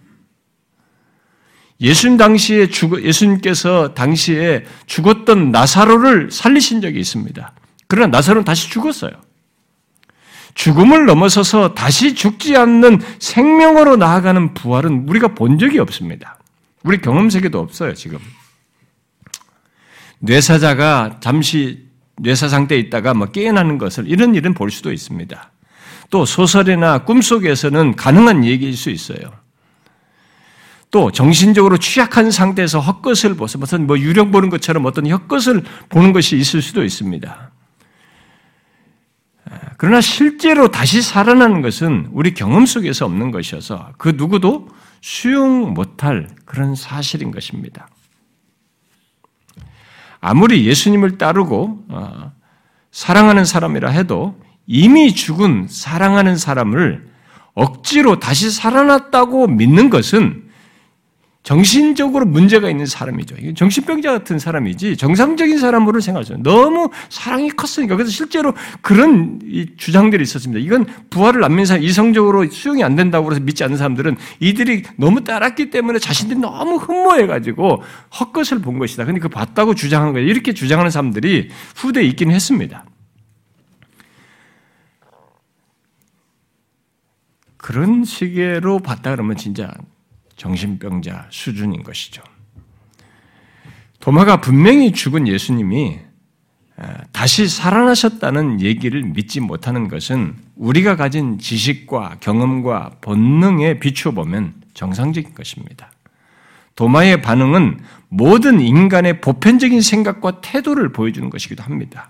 예수님 1.82 2.18
당시에 2.18 2.68
죽 2.68 3.04
예수님께서 3.04 3.96
당시에 3.96 4.64
죽었던 4.86 5.52
나사로를 5.52 6.30
살리신 6.30 6.82
적이 6.82 7.00
있습니다. 7.00 7.54
그러나 7.88 8.08
나사로는 8.18 8.46
다시 8.46 8.70
죽었어요. 8.70 9.12
죽음을 10.56 11.06
넘어서서 11.06 11.74
다시 11.74 12.16
죽지 12.16 12.56
않는 12.56 13.02
생명으로 13.20 13.96
나아가는 13.96 14.54
부활은 14.54 15.08
우리가 15.10 15.30
본 15.30 15.58
적이 15.58 15.80
없습니다. 15.80 16.38
우리 16.84 17.00
경험 17.00 17.30
세계도 17.30 17.60
없어요, 17.60 17.94
지금. 17.94 18.20
뇌사자가 20.20 21.18
잠시 21.22 21.86
뇌사 22.18 22.48
상태에 22.48 22.78
있다가 22.80 23.14
뭐 23.14 23.28
깨어나는 23.28 23.78
것을 23.78 24.08
이런 24.08 24.36
일은 24.36 24.54
볼 24.54 24.72
수도 24.72 24.92
있습니다. 24.92 25.52
또 26.10 26.26
소설이나 26.26 27.00
꿈속에서는 27.00 27.96
가능한 27.96 28.46
얘기일 28.46 28.78
수 28.78 28.90
있어요. 28.90 29.18
또 30.92 31.12
정신적으로 31.12 31.78
취약한 31.78 32.30
상태에서 32.30 32.80
헛것을 32.80 33.34
보서 33.34 33.58
무슨 33.58 33.88
뭐 33.88 33.98
유령 33.98 34.32
보는 34.32 34.52
것처럼 34.52 34.86
어떤 34.86 35.10
헛것을 35.10 35.64
보는 35.90 36.14
것이 36.14 36.38
있을 36.38 36.62
수도 36.62 36.84
있습니다. 36.84 37.53
그러나 39.78 40.02
실제로 40.02 40.70
다시 40.70 41.02
살아나는 41.02 41.62
것은 41.62 42.10
우리 42.12 42.34
경험 42.34 42.66
속에서 42.66 43.06
없는 43.06 43.32
것이어서 43.32 43.92
그 43.98 44.14
누구도 44.16 44.68
수용 45.02 45.74
못할 45.74 46.28
그런 46.46 46.76
사실인 46.76 47.32
것입니다. 47.32 47.88
아무리 50.22 50.66
예수님을 50.66 51.18
따르고 51.18 51.86
어, 51.90 52.32
사랑하는 52.92 53.44
사람이라 53.44 53.90
해도 53.90 54.40
이미 54.66 55.14
죽은 55.14 55.68
사랑하는 55.70 56.38
사람을 56.38 57.10
억지로 57.54 58.20
다시 58.20 58.50
살아났다고 58.50 59.48
믿는 59.48 59.90
것은 59.90 60.50
정신적으로 61.44 62.26
문제가 62.26 62.70
있는 62.70 62.86
사람이죠. 62.86 63.54
정신병자 63.56 64.12
같은 64.12 64.40
사람이지 64.40 64.96
정상적인 64.96 65.58
사람으로 65.60 66.00
생각하죠. 66.00 66.38
너무 66.38 66.90
사랑이 67.10 67.50
컸으니까. 67.50 67.98
그래서 67.98 68.12
실제로 68.12 68.54
그런 68.82 69.40
주장들이 69.76 70.24
있었습니다. 70.24 70.64
이건 70.64 70.86
부활을 71.10 71.42
사람, 71.66 71.84
이성적으로 71.84 72.50
수용이 72.50 72.82
안 72.82 72.96
된다고 72.96 73.30
해서 73.30 73.42
믿지 73.42 73.64
않는 73.66 73.76
사람들은 73.76 74.16
이들이 74.40 74.84
너무 74.96 75.26
따랐기 75.26 75.70
때문에 75.70 76.00
자신들이 76.00 76.40
너무 76.40 76.78
흠모해가지고 76.78 77.84
헛것을 78.20 78.60
본 78.60 78.80
것이다. 78.80 79.04
근데 79.04 79.20
그 79.20 79.28
봤다고 79.28 79.76
주장한 79.76 80.14
거예요. 80.14 80.26
이렇게 80.26 80.54
주장하는 80.54 80.92
사람들이 80.92 81.50
후대에 81.76 82.04
있긴 82.06 82.32
했습니다. 82.32 82.86
그런 87.58 88.06
시계로 88.06 88.80
봤다 88.80 89.12
그러면 89.12 89.36
진짜 89.36 89.74
정신병자 90.44 91.28
수준인 91.30 91.84
것이죠. 91.84 92.22
도마가 94.02 94.42
분명히 94.42 94.92
죽은 94.92 95.26
예수님이 95.26 96.00
다시 97.14 97.48
살아나셨다는 97.48 98.60
얘기를 98.60 99.04
믿지 99.04 99.40
못하는 99.40 99.88
것은 99.88 100.36
우리가 100.58 100.98
가진 100.98 101.40
지식과 101.40 102.18
경험과 102.20 102.98
본능에 103.00 103.80
비추어 103.80 104.12
보면 104.12 104.56
정상적인 104.74 105.34
것입니다. 105.34 105.92
도마의 106.76 107.22
반응은 107.22 107.80
모든 108.10 108.60
인간의 108.60 109.22
보편적인 109.22 109.80
생각과 109.80 110.42
태도를 110.42 110.92
보여주는 110.92 111.30
것이기도 111.30 111.64
합니다. 111.64 112.10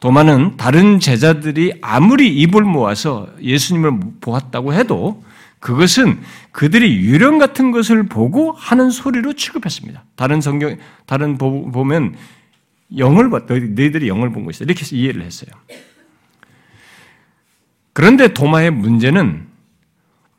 도마는 0.00 0.56
다른 0.56 0.98
제자들이 0.98 1.78
아무리 1.82 2.36
입을 2.36 2.62
모아서 2.62 3.28
예수님을 3.40 4.00
보았다고 4.20 4.74
해도 4.74 5.22
그것은 5.64 6.20
그들이 6.52 7.00
유령 7.06 7.38
같은 7.38 7.70
것을 7.70 8.02
보고 8.02 8.52
하는 8.52 8.90
소리로 8.90 9.32
취급했습니다. 9.32 10.04
다른 10.14 10.42
성경, 10.42 10.76
다른 11.06 11.38
보면 11.38 12.16
영을 12.98 13.30
봤, 13.30 13.46
너희들이 13.46 14.06
영을 14.08 14.30
본 14.30 14.44
것이다. 14.44 14.66
이렇게 14.66 14.84
이해를 14.94 15.22
했어요. 15.22 15.50
그런데 17.94 18.34
도마의 18.34 18.72
문제는 18.72 19.46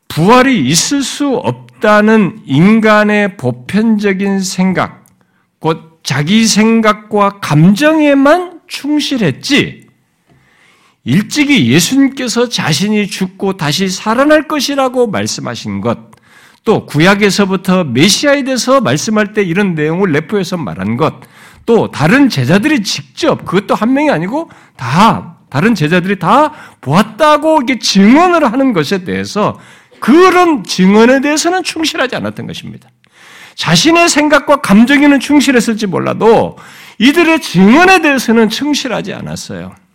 부활이 0.06 0.64
있을 0.64 1.02
수 1.02 1.34
없다는 1.34 2.42
인간의 2.44 3.36
보편적인 3.36 4.38
생각, 4.42 5.06
곧 5.58 5.98
자기 6.04 6.46
생각과 6.46 7.40
감정에만 7.40 8.60
충실했지, 8.68 9.85
일찍이 11.06 11.70
예수님께서 11.70 12.48
자신이 12.48 13.06
죽고 13.06 13.56
다시 13.56 13.88
살아날 13.88 14.48
것이라고 14.48 15.06
말씀하신 15.06 15.80
것, 15.80 15.98
또 16.64 16.84
구약에서부터 16.84 17.84
메시아에 17.84 18.42
대해서 18.42 18.80
말씀할 18.80 19.32
때 19.32 19.42
이런 19.44 19.76
내용을 19.76 20.10
내포해서 20.10 20.56
말한 20.56 20.96
것, 20.96 21.14
또 21.64 21.92
다른 21.92 22.28
제자들이 22.28 22.82
직접 22.82 23.44
그것도 23.44 23.76
한 23.76 23.92
명이 23.92 24.10
아니고 24.10 24.50
다 24.76 25.36
다른 25.48 25.76
제자들이 25.76 26.18
다 26.18 26.52
보았다고 26.80 27.62
이게 27.62 27.78
증언을 27.78 28.44
하는 28.52 28.72
것에 28.72 29.04
대해서 29.04 29.60
그런 30.00 30.64
증언에 30.64 31.20
대해서는 31.20 31.62
충실하지 31.62 32.16
않았던 32.16 32.48
것입니다. 32.48 32.88
자신의 33.54 34.08
생각과 34.08 34.60
감정에는 34.60 35.20
충실했을지 35.20 35.86
몰라도 35.86 36.58
이들의 36.98 37.40
증언에 37.40 38.02
대해서는 38.02 38.48
충실하지 38.48 39.14
않았어요. 39.14 39.85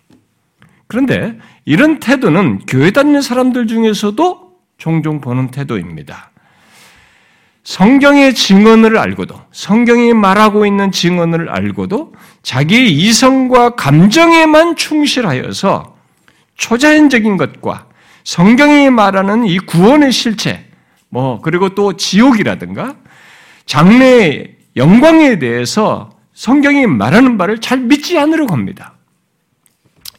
그런데 0.92 1.38
이런 1.64 2.02
태도는 2.02 2.66
교회 2.68 2.92
다니는 2.92 3.22
사람들 3.22 3.66
중에서도 3.66 4.52
종종 4.78 5.22
보는 5.22 5.50
태도입니다. 5.50 6.32
성경의 7.64 8.36
증언을 8.36 8.98
알고도, 8.98 9.40
성경이 9.54 10.14
말하고 10.14 10.66
있는 10.66 10.92
증언을 10.92 11.48
알고도 11.50 12.14
자기의 12.44 12.92
이성과 12.92 13.76
감정에만 13.76 14.76
충실하여서 14.76 15.96
초자연적인 16.58 17.38
것과 17.38 17.88
성경이 18.26 18.90
말하는 18.90 19.46
이 19.46 19.60
구원의 19.60 20.12
실체, 20.12 20.66
뭐, 21.08 21.40
그리고 21.40 21.70
또 21.70 21.96
지옥이라든가 21.96 22.98
장래의 23.66 24.58
영광에 24.76 25.40
대해서 25.40 26.10
성경이 26.34 26.86
말하는 26.86 27.38
바를 27.38 27.62
잘 27.62 27.80
믿지 27.80 28.20
않으려고 28.20 28.52
합니다. 28.54 28.96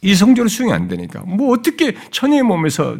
이성적으로 0.03 0.49
수용이 0.49 0.73
안 0.73 0.87
되니까. 0.87 1.21
뭐 1.25 1.53
어떻게 1.53 1.95
천의 2.11 2.43
몸에서 2.43 2.97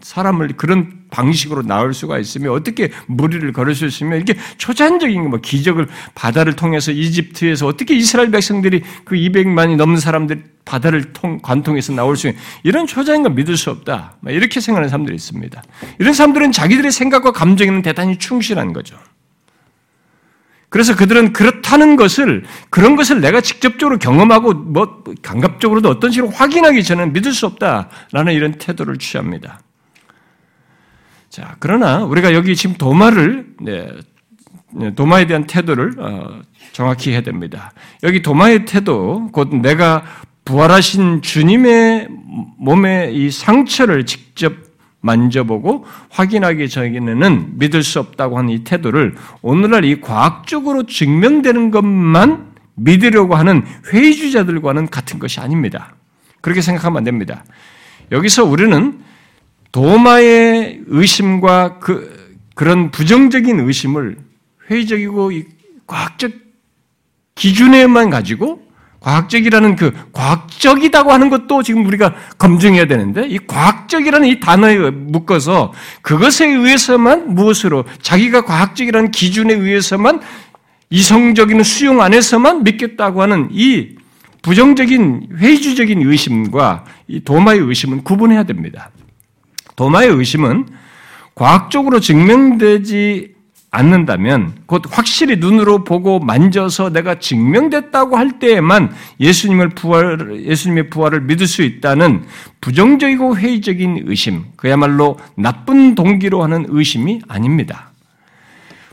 사람을 0.00 0.48
그런 0.56 1.04
방식으로 1.10 1.62
나올 1.62 1.94
수가 1.94 2.18
있으며 2.18 2.52
어떻게 2.52 2.90
무리를 3.06 3.52
걸을 3.52 3.74
수 3.74 3.86
있으며 3.86 4.16
이렇게 4.16 4.34
초자연적인 4.58 5.30
뭐 5.30 5.40
기적을 5.40 5.88
바다를 6.14 6.54
통해서 6.56 6.90
이집트에서 6.92 7.66
어떻게 7.66 7.94
이스라엘 7.94 8.30
백성들이 8.30 8.82
그 9.04 9.14
200만이 9.14 9.76
넘는 9.76 9.98
사람들 9.98 10.44
바다를 10.64 11.12
통, 11.12 11.38
관통해서 11.42 11.92
나올 11.92 12.16
수 12.16 12.28
있는 12.28 12.40
이런 12.62 12.86
초자연과 12.86 13.30
믿을 13.30 13.56
수 13.56 13.70
없다. 13.70 14.16
이렇게 14.28 14.60
생각하는 14.60 14.88
사람들이 14.88 15.14
있습니다. 15.14 15.62
이런 15.98 16.14
사람들은 16.14 16.52
자기들의 16.52 16.90
생각과 16.90 17.32
감정에는 17.32 17.82
대단히 17.82 18.18
충실한 18.18 18.72
거죠. 18.72 18.96
그래서 20.74 20.96
그들은 20.96 21.32
그렇다는 21.32 21.94
것을 21.94 22.42
그런 22.68 22.96
것을 22.96 23.20
내가 23.20 23.40
직접적으로 23.40 23.96
경험하고 23.96 24.54
뭐 24.54 25.04
감각적으로도 25.22 25.88
어떤 25.88 26.10
식으로 26.10 26.32
확인하기 26.32 26.82
전에 26.82 27.06
믿을 27.06 27.32
수 27.32 27.46
없다라는 27.46 28.32
이런 28.32 28.54
태도를 28.54 28.98
취합니다. 28.98 29.60
자, 31.30 31.54
그러나 31.60 32.02
우리가 32.02 32.34
여기 32.34 32.56
지금 32.56 32.74
도마를 32.74 33.54
네, 33.60 33.88
네 34.72 34.92
도마에 34.96 35.28
대한 35.28 35.46
태도를 35.46 35.92
어, 36.00 36.42
정확히 36.72 37.12
해야 37.12 37.20
됩니다. 37.20 37.70
여기 38.02 38.20
도마의 38.20 38.64
태도, 38.64 39.30
곧 39.30 39.54
내가 39.54 40.02
부활하신 40.44 41.22
주님의 41.22 42.08
몸의 42.58 43.14
이 43.14 43.30
상처를 43.30 44.06
직접 44.06 44.52
만져보고 45.04 45.84
확인하기 46.08 46.68
전에는 46.68 47.58
믿을 47.58 47.82
수 47.82 48.00
없다고 48.00 48.38
하는 48.38 48.50
이 48.50 48.64
태도를 48.64 49.14
오늘날 49.42 49.84
이 49.84 50.00
과학적으로 50.00 50.84
증명되는 50.84 51.70
것만 51.70 52.54
믿으려고 52.74 53.36
하는 53.36 53.64
회의주자들과는 53.92 54.88
같은 54.88 55.18
것이 55.18 55.40
아닙니다. 55.40 55.94
그렇게 56.40 56.62
생각하면 56.62 56.98
안 56.98 57.04
됩니다. 57.04 57.44
여기서 58.12 58.44
우리는 58.44 58.98
도마의 59.72 60.82
의심과 60.86 61.78
그, 61.80 62.36
그런 62.54 62.90
부정적인 62.90 63.60
의심을 63.60 64.16
회의적이고 64.70 65.32
과학적 65.86 66.32
기준에만 67.34 68.10
가지고 68.10 68.63
과학적이라는 69.04 69.76
그 69.76 69.92
과학적이다고 70.12 71.12
하는 71.12 71.28
것도 71.28 71.62
지금 71.62 71.84
우리가 71.84 72.14
검증해야 72.38 72.86
되는데 72.86 73.26
이 73.28 73.38
과학적이라는 73.38 74.26
이 74.26 74.40
단어에 74.40 74.90
묶어서 74.90 75.74
그것에 76.00 76.46
의해서만 76.46 77.34
무엇으로 77.34 77.84
자기가 78.00 78.46
과학적이라는 78.46 79.10
기준에 79.10 79.52
의해서만 79.52 80.22
이성적인 80.88 81.62
수용 81.64 82.00
안에서만 82.00 82.64
믿겠다고 82.64 83.20
하는 83.20 83.50
이 83.52 83.90
부정적인 84.40 85.28
회의주적인 85.36 86.00
의심과 86.00 86.84
이 87.06 87.20
도마의 87.20 87.60
의심은 87.60 88.04
구분해야 88.04 88.44
됩니다. 88.44 88.90
도마의 89.76 90.08
의심은 90.08 90.66
과학적으로 91.34 92.00
증명되지 92.00 93.33
않는다면 93.74 94.54
곧 94.66 94.82
확실히 94.88 95.36
눈으로 95.36 95.84
보고 95.84 96.20
만져서 96.20 96.90
내가 96.90 97.18
증명됐다고 97.18 98.16
할 98.16 98.38
때에만 98.38 98.94
예수님을 99.20 99.70
부활 99.70 100.44
예수님의 100.46 100.90
부활을 100.90 101.22
믿을 101.22 101.46
수 101.46 101.62
있다는 101.62 102.24
부정적이고 102.60 103.36
회의적인 103.36 104.04
의심, 104.06 104.44
그야말로 104.56 105.18
나쁜 105.36 105.94
동기로 105.94 106.42
하는 106.42 106.66
의심이 106.68 107.20
아닙니다. 107.28 107.90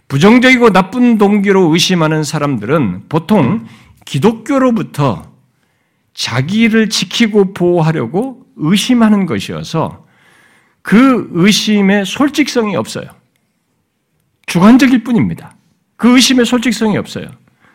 부정적이고 0.08 0.72
나쁜 0.72 1.18
동기로 1.18 1.72
의심하는 1.72 2.24
사람들은 2.24 3.04
보통 3.08 3.66
기독교로부터 4.06 5.32
자기를 6.14 6.90
지키고 6.90 7.54
보호하려고 7.54 8.42
의심하는 8.58 9.26
것이어서 9.26 10.06
그 10.82 11.30
의심에 11.32 12.04
솔직성이 12.04 12.76
없어요. 12.76 13.21
주관적일 14.52 15.06
뿐입니다. 15.06 15.56
그 15.96 16.14
의심에 16.14 16.44
솔직성이 16.44 16.98
없어요. 16.98 17.30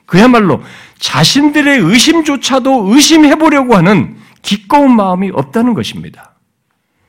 그야말로 0.04 0.62
자신들의 0.98 1.78
의심조차도 1.78 2.92
의심해보려고 2.92 3.74
하는 3.74 4.18
기꺼운 4.42 4.94
마음이 4.94 5.30
없다는 5.32 5.72
것입니다. 5.72 6.34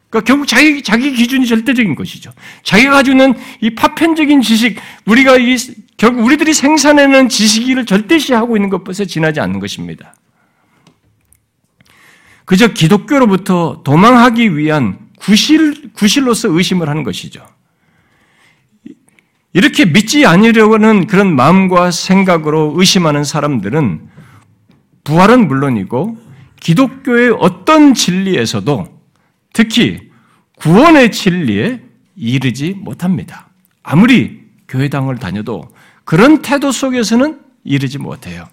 그러니까 0.10 0.26
결국 0.26 0.48
자기, 0.48 0.82
자기 0.82 1.12
기준이 1.12 1.46
절대적인 1.46 1.96
것이죠. 1.96 2.32
자기가 2.64 2.92
가지고 2.92 3.16
있는 3.16 3.34
이 3.60 3.76
파편적인 3.76 4.42
지식, 4.42 4.80
우리가 5.06 5.36
이, 5.36 5.58
결국 5.98 6.24
우리들이 6.24 6.54
생산해내는 6.54 7.28
지식을 7.28 7.86
절대시하고 7.86 8.56
있는 8.56 8.70
것부터 8.70 9.04
지나지 9.04 9.42
않는 9.42 9.60
것입니다. 9.60 10.16
그저 12.46 12.70
기독교로부터 12.70 13.82
도망하기 13.84 14.56
위한 14.56 14.98
구실, 15.18 15.92
구실로서 15.92 16.48
의심을 16.54 16.88
하는 16.88 17.04
것이죠. 17.04 17.57
이렇게 19.54 19.86
믿지 19.86 20.26
않으려는 20.26 21.08
그런 21.08 21.36
마음과 21.36 21.92
생각으로 21.92 22.74
의심하는 22.76 23.24
사람들은 23.24 24.10
부활은 25.04 25.48
물론이고 25.48 26.18
기독교의 26.60 27.36
어떤 27.40 27.94
진리에서도 27.94 28.88
특히 29.54 30.10
구원의 30.58 31.12
진리에 31.12 31.82
이르지 32.16 32.74
못합니다. 32.74 33.48
아무리 33.84 34.42
교회당을 34.68 35.18
다녀도 35.18 35.70
그런 36.04 36.42
태도 36.42 36.72
속에서는 36.72 37.40
이르지 37.64 38.00
못해요. 38.00 38.48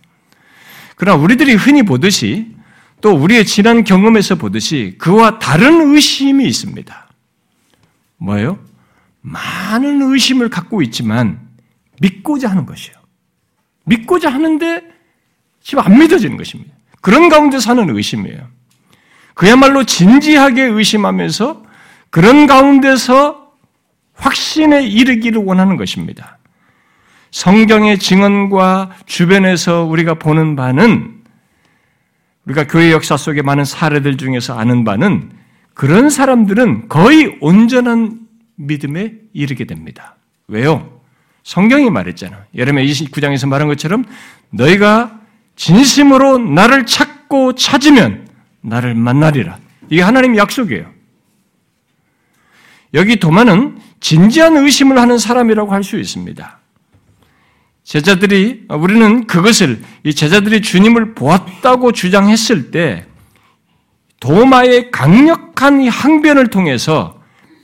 그러나 0.96 1.20
우리들이 1.20 1.54
흔히 1.54 1.82
보듯이 1.82 2.54
또 3.00 3.10
우리의 3.10 3.44
지난 3.44 3.84
경험에서 3.84 4.36
보듯이 4.36 4.94
그와 4.98 5.38
다른 5.38 5.94
의심이 5.94 6.46
있습니다. 6.46 7.08
뭐예요? 8.18 8.58
많은 9.24 10.02
의심을 10.02 10.50
갖고 10.50 10.82
있지만 10.82 11.40
믿고자 12.00 12.50
하는 12.50 12.66
것이에요. 12.66 12.96
믿고자 13.84 14.30
하는데 14.30 14.82
지금 15.62 15.82
안 15.82 15.98
믿어지는 15.98 16.36
것입니다. 16.36 16.74
그런 17.00 17.30
가운데 17.30 17.58
사는 17.58 17.88
의심이에요. 17.88 18.46
그야말로 19.32 19.84
진지하게 19.84 20.62
의심하면서 20.64 21.64
그런 22.10 22.46
가운데서 22.46 23.52
확신에 24.12 24.86
이르기를 24.86 25.42
원하는 25.42 25.76
것입니다. 25.76 26.38
성경의 27.30 27.98
증언과 27.98 28.90
주변에서 29.06 29.84
우리가 29.84 30.14
보는 30.14 30.54
바는 30.54 31.22
우리가 32.44 32.66
교회 32.66 32.92
역사 32.92 33.16
속에 33.16 33.40
많은 33.40 33.64
사례들 33.64 34.18
중에서 34.18 34.56
아는 34.56 34.84
바는 34.84 35.32
그런 35.72 36.10
사람들은 36.10 36.88
거의 36.88 37.36
온전한 37.40 38.23
믿음에 38.56 39.14
이르게 39.32 39.64
됩니다. 39.64 40.16
왜요? 40.48 41.00
성경이 41.42 41.90
말했잖아. 41.90 42.46
예레미야 42.56 42.84
29장에서 42.84 43.48
말한 43.48 43.68
것처럼 43.68 44.04
너희가 44.50 45.20
진심으로 45.56 46.38
나를 46.38 46.86
찾고 46.86 47.54
찾으면 47.54 48.28
나를 48.60 48.94
만나리라. 48.94 49.58
이게 49.90 50.00
하나님의 50.02 50.38
약속이에요. 50.38 50.90
여기 52.94 53.16
도마는 53.16 53.78
진지한 54.00 54.56
의심을 54.56 54.98
하는 54.98 55.18
사람이라고 55.18 55.72
할 55.72 55.82
수 55.82 55.98
있습니다. 55.98 56.58
제자들이 57.82 58.64
우리는 58.70 59.26
그것을 59.26 59.82
이 60.04 60.14
제자들이 60.14 60.62
주님을 60.62 61.14
보았다고 61.14 61.92
주장했을 61.92 62.70
때 62.70 63.04
도마의 64.20 64.90
강력한 64.90 65.86
항변을 65.86 66.46
통해서 66.48 67.13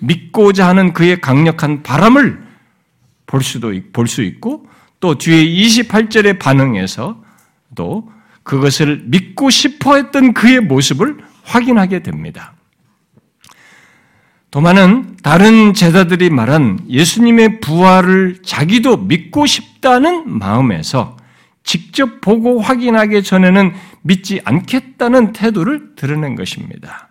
믿고자 0.01 0.69
하는 0.69 0.93
그의 0.93 1.21
강력한 1.21 1.83
바람을 1.83 2.43
볼 3.27 3.43
수도 3.43 3.73
볼 3.93 4.07
수 4.07 4.23
있고 4.23 4.67
또 4.99 5.17
뒤에 5.17 5.45
28절의 5.45 6.39
반응에서 6.39 7.23
또 7.75 8.11
그것을 8.43 9.03
믿고 9.07 9.51
싶어 9.51 9.97
했던 9.97 10.35
그의 10.35 10.61
모습을 10.61 11.19
확인하게 11.45 12.03
됩니다. 12.03 12.55
도마는 14.51 15.17
다른 15.23 15.75
제자들이 15.75 16.29
말한 16.31 16.81
예수님의 16.89 17.61
부활을 17.61 18.43
자기도 18.43 18.97
믿고 18.97 19.47
싶다는 19.47 20.39
마음에서 20.39 21.17
직접 21.63 22.21
보고 22.21 22.61
확인하기 22.61 23.23
전에는 23.23 23.73
믿지 24.03 24.41
않겠다는 24.45 25.33
태도를 25.33 25.95
드러낸 25.95 26.35
것입니다. 26.35 27.10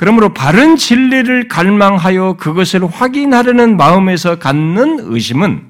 그러므로 0.00 0.32
바른 0.32 0.76
진리를 0.76 1.48
갈망하여 1.48 2.36
그것을 2.38 2.86
확인하려는 2.86 3.76
마음에서 3.76 4.38
갖는 4.38 4.96
의심은 5.02 5.68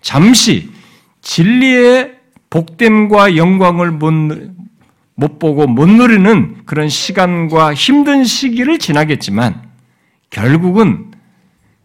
잠시 0.00 0.70
진리의 1.20 2.14
복됨과 2.48 3.36
영광을 3.36 3.90
못, 3.90 4.14
못 5.14 5.38
보고 5.38 5.66
못 5.66 5.90
누리는 5.90 6.62
그런 6.64 6.88
시간과 6.88 7.74
힘든 7.74 8.24
시기를 8.24 8.78
지나겠지만 8.78 9.68
결국은 10.30 11.10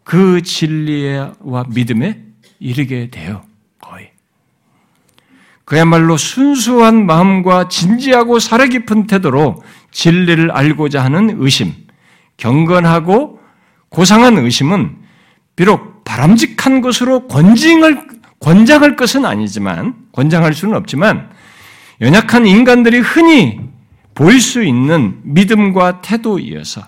그 0.06 0.42
진리와 0.44 1.66
믿음에 1.74 2.22
이르게 2.62 3.10
돼요. 3.10 3.44
거의. 3.82 4.12
그야말로 5.66 6.16
순수한 6.16 7.06
마음과 7.06 7.68
진지하고 7.68 8.40
살아 8.40 8.68
깊은 8.68 9.08
태도로 9.08 9.62
진리를 9.92 10.52
알고자 10.52 11.04
하는 11.04 11.36
의심, 11.40 11.74
경건하고 12.38 13.40
고상한 13.90 14.38
의심은 14.38 14.98
비록 15.56 16.04
바람직한 16.04 16.82
것으로 16.82 17.28
권징을, 17.28 18.08
권장할 18.40 18.96
것은 18.96 19.26
아니지만, 19.26 19.96
권장할 20.12 20.54
수는 20.54 20.76
없지만, 20.76 21.30
연약한 22.00 22.48
인간들이 22.48 23.00
흔히 23.00 23.60
보일 24.16 24.42
수 24.42 24.64
있는 24.64 25.20
믿음과 25.24 26.02
태도이어서 26.02 26.82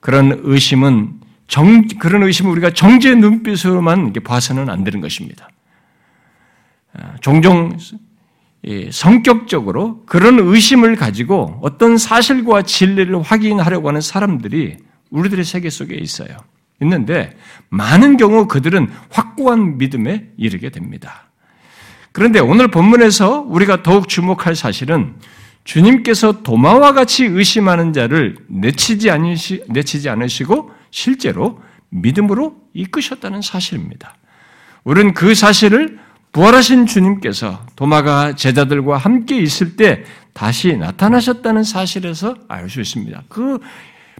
그런 0.00 0.40
의심은 0.42 1.20
정, 1.46 1.86
그런 1.98 2.22
의심을 2.22 2.50
우리가 2.52 2.70
정죄 2.70 3.14
눈빛으로만 3.14 4.12
봐서는 4.24 4.70
안 4.70 4.84
되는 4.84 5.00
것입니다. 5.00 5.48
아, 6.94 7.16
종종 7.20 7.76
성격적으로 8.90 10.02
그런 10.06 10.38
의심을 10.38 10.96
가지고 10.96 11.58
어떤 11.62 11.96
사실과 11.96 12.62
진리를 12.62 13.20
확인하려고 13.22 13.88
하는 13.88 14.00
사람들이 14.00 14.76
우리들의 15.10 15.44
세계 15.44 15.70
속에 15.70 15.96
있어요. 15.96 16.36
있는데 16.82 17.36
많은 17.68 18.16
경우 18.16 18.46
그들은 18.46 18.88
확고한 19.10 19.78
믿음에 19.78 20.28
이르게 20.36 20.70
됩니다. 20.70 21.30
그런데 22.12 22.40
오늘 22.40 22.68
본문에서 22.68 23.42
우리가 23.42 23.82
더욱 23.82 24.08
주목할 24.08 24.56
사실은 24.56 25.14
주님께서 25.64 26.42
도마와 26.42 26.92
같이 26.92 27.24
의심하는 27.24 27.92
자를 27.92 28.36
내치지, 28.48 29.10
않으시, 29.10 29.64
내치지 29.68 30.08
않으시고 30.08 30.70
실제로 30.90 31.60
믿음으로 31.90 32.56
이끄셨다는 32.74 33.42
사실입니다. 33.42 34.16
우리는 34.84 35.12
그 35.12 35.34
사실을 35.34 35.98
부활하신 36.32 36.86
주님께서 36.86 37.66
도마가 37.76 38.34
제자들과 38.36 38.96
함께 38.98 39.38
있을 39.40 39.76
때 39.76 40.04
다시 40.32 40.76
나타나셨다는 40.76 41.64
사실에서 41.64 42.36
알 42.48 42.68
수 42.68 42.80
있습니다. 42.80 43.24
그 43.28 43.58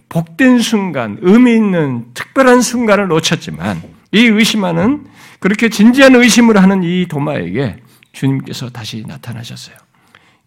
복된 0.09 0.59
순간, 0.59 1.17
의미 1.21 1.53
있는 1.53 2.05
특별한 2.13 2.61
순간을 2.61 3.07
놓쳤지만 3.07 3.81
이 4.11 4.19
의심하는 4.19 5.07
그렇게 5.39 5.69
진지한 5.69 6.15
의심을 6.15 6.61
하는 6.61 6.83
이 6.83 7.07
도마에게 7.07 7.77
주님께서 8.11 8.69
다시 8.69 9.05
나타나셨어요. 9.07 9.77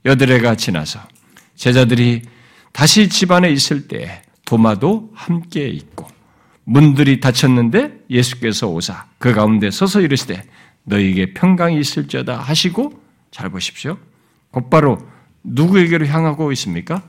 여드레가 0.04 0.56
지나서 0.56 1.00
제자들이 1.56 2.22
다시 2.72 3.08
집안에 3.08 3.50
있을 3.50 3.88
때 3.88 4.22
도마도 4.44 5.10
함께 5.14 5.66
있고 5.68 6.08
문들이 6.64 7.20
닫혔는데 7.20 8.00
예수께서 8.10 8.68
오사 8.68 9.06
그 9.18 9.32
가운데 9.32 9.70
서서 9.70 10.02
이르시되 10.02 10.42
너에게 10.84 11.34
평강이 11.34 11.78
있을지어다 11.78 12.38
하시고 12.38 13.02
잘 13.30 13.50
보십시오. 13.50 13.98
곧바로 14.50 14.98
누구에게로 15.42 16.06
향하고 16.06 16.52
있습니까? 16.52 17.02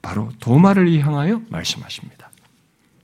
바로 0.00 0.30
도마를 0.38 1.00
향하여 1.00 1.42
말씀하십니다. 1.48 2.30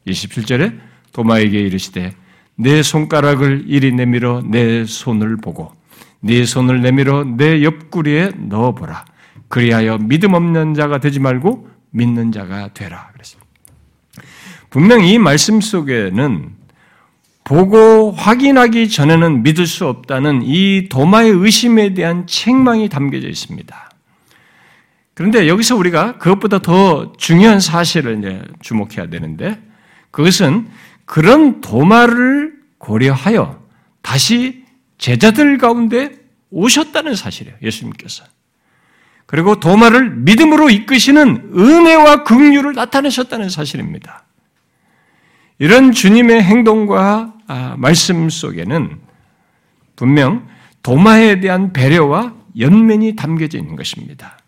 27절에 0.06 0.78
도마에게 1.12 1.58
이르시되 1.58 2.14
내 2.56 2.82
손가락을 2.82 3.64
이리 3.66 3.92
내밀어 3.92 4.42
내 4.46 4.84
손을 4.84 5.36
보고 5.38 5.72
네 6.20 6.44
손을 6.44 6.82
내밀어 6.82 7.24
내 7.24 7.62
옆구리에 7.62 8.32
넣어보라. 8.36 9.04
그리하여 9.48 9.98
믿음 9.98 10.34
없는 10.34 10.74
자가 10.74 10.98
되지 10.98 11.18
말고 11.18 11.68
믿는 11.90 12.32
자가 12.32 12.72
되라. 12.72 13.10
그랬습니다. 13.12 13.50
분명히 14.68 15.14
이 15.14 15.18
말씀 15.18 15.60
속에는 15.60 16.59
보고 17.50 18.12
확인하기 18.12 18.88
전에는 18.88 19.42
믿을 19.42 19.66
수 19.66 19.88
없다는 19.88 20.42
이 20.44 20.88
도마의 20.88 21.32
의심에 21.32 21.94
대한 21.94 22.28
책망이 22.28 22.88
담겨져 22.88 23.26
있습니다. 23.26 23.90
그런데 25.14 25.48
여기서 25.48 25.74
우리가 25.74 26.18
그것보다 26.18 26.60
더 26.60 27.12
중요한 27.18 27.58
사실을 27.58 28.18
이제 28.18 28.40
주목해야 28.60 29.08
되는데 29.10 29.60
그것은 30.12 30.68
그런 31.04 31.60
도마를 31.60 32.52
고려하여 32.78 33.60
다시 34.00 34.64
제자들 34.98 35.58
가운데 35.58 36.20
오셨다는 36.50 37.16
사실이에요. 37.16 37.56
예수님께서. 37.62 38.22
그리고 39.26 39.58
도마를 39.58 40.10
믿음으로 40.18 40.70
이끄시는 40.70 41.50
은혜와 41.56 42.22
긍휼을 42.22 42.74
나타내셨다는 42.74 43.48
사실입니다. 43.48 44.22
이런 45.60 45.92
주님의 45.92 46.42
행동과 46.42 47.00
아, 47.02 47.39
말씀 47.76 48.28
속에는 48.28 48.98
분명 49.96 50.46
도마에 50.82 51.40
대한 51.40 51.72
배려와 51.72 52.34
연면이 52.58 53.16
담겨져 53.16 53.58
있는 53.58 53.76
것입니다. 53.76 54.38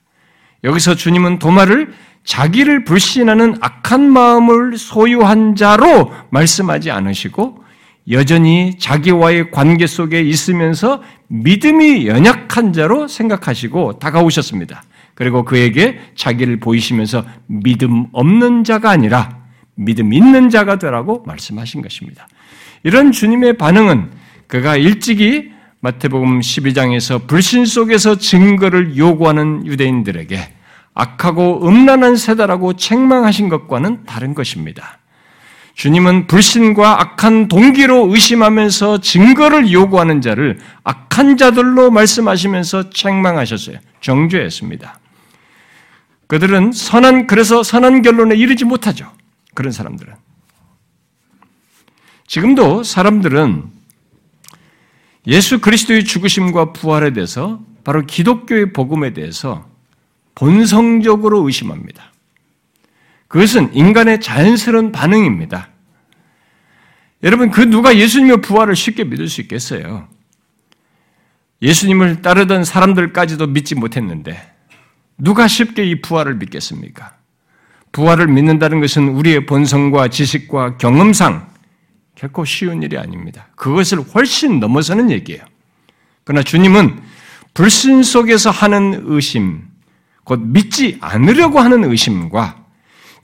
여기서 0.65 0.95
주님은 0.95 1.39
도마를 1.39 1.93
자기를 2.25 2.85
불신하는 2.85 3.57
악한 3.61 4.11
마음을 4.11 4.77
소유한 4.77 5.57
자로 5.57 6.13
말씀하지 6.31 6.91
않으시고 6.91 7.63
여전히 8.11 8.79
자기와의 8.79 9.51
관계 9.51 9.87
속에 9.87 10.23
있으면서 10.23 11.03
믿음이 11.29 12.07
연약한 12.07 12.73
자로 12.73 13.09
생각하시고 13.09 13.99
다가오셨습니다. 13.99 14.83
그리고 15.15 15.45
그에게 15.45 16.01
자기를 16.15 16.59
보이시면서 16.59 17.25
믿음 17.47 18.07
없는 18.13 18.65
자가 18.65 18.91
아니라 18.91 19.43
믿음 19.75 20.13
있는 20.13 20.51
자가 20.51 20.79
되라고 20.79 21.23
말씀하신 21.27 21.83
것입니다. 21.83 22.27
이런 22.83 23.13
주님의 23.13 23.59
반응은 23.59 24.11
그가 24.47 24.77
일찍이 24.77 25.53
마태복음 25.81 26.41
12장에서 26.41 27.27
불신 27.27 27.67
속에서 27.67 28.17
증거를 28.17 28.97
요구하는 28.97 29.67
유대인들에게 29.67 30.53
악하고 30.95 31.67
음란한 31.67 32.17
세다라고 32.17 32.75
책망하신 32.75 33.49
것과는 33.49 34.05
다른 34.05 34.35
것입니다. 34.35 34.99
주님은 35.75 36.27
불신과 36.27 37.01
악한 37.01 37.49
동기로 37.49 38.09
의심하면서 38.13 39.01
증거를 39.01 39.73
요구하는 39.73 40.21
자를 40.21 40.59
악한 40.85 41.39
자들로 41.39 41.91
말씀하시면서 41.91 42.91
책망하셨어요. 42.91 43.79
정죄했습니다. 44.01 45.01
그들은 46.27 46.73
선한, 46.73 47.27
그래서 47.27 47.63
선한 47.63 48.03
결론에 48.03 48.37
이르지 48.37 48.65
못하죠. 48.65 49.11
그런 49.55 49.73
사람들은. 49.73 50.15
지금도 52.33 52.83
사람들은 52.83 53.65
예수 55.27 55.61
그리스도의 55.61 56.05
죽으심과 56.05 56.73
부활에 56.73 57.13
대해서 57.13 57.61
바로 57.85 58.07
기독교의 58.07 58.73
복음에 58.73 59.13
대해서 59.13 59.69
본성적으로 60.35 61.45
의심합니다. 61.45 62.11
그것은 63.29 63.75
인간의 63.75 64.23
자연스러운 64.23 64.93
반응입니다. 64.93 65.69
여러분, 67.23 67.51
그 67.51 67.61
누가 67.61 67.99
예수님의 67.99 68.41
부활을 68.41 68.77
쉽게 68.77 69.05
믿을 69.05 69.29
수 69.29 69.43
있겠어요? 69.43 70.09
예수님을 71.61 72.23
따르던 72.23 72.65
사람들까지도 72.65 73.49
믿지 73.49 73.75
못했는데, 73.75 74.55
누가 75.19 75.47
쉽게 75.47 75.85
이 75.85 76.01
부활을 76.01 76.37
믿겠습니까? 76.37 77.15
부활을 77.93 78.27
믿는다는 78.29 78.81
것은 78.81 79.09
우리의 79.09 79.45
본성과 79.45 80.09
지식과 80.09 80.79
경험상 80.79 81.52
결코 82.15 82.45
쉬운 82.45 82.83
일이 82.83 82.99
아닙니다. 82.99 83.49
그것을 83.57 84.01
훨씬 84.01 84.61
넘어서는 84.61 85.11
얘기예요. 85.11 85.43
그러나 86.25 86.43
주님은 86.43 87.01
불신 87.55 88.03
속에서 88.03 88.51
하는 88.51 89.03
의심, 89.05 89.69
곧 90.25 90.41
믿지 90.41 90.99
않으려고 91.01 91.61
하는 91.61 91.85
의심과 91.85 92.65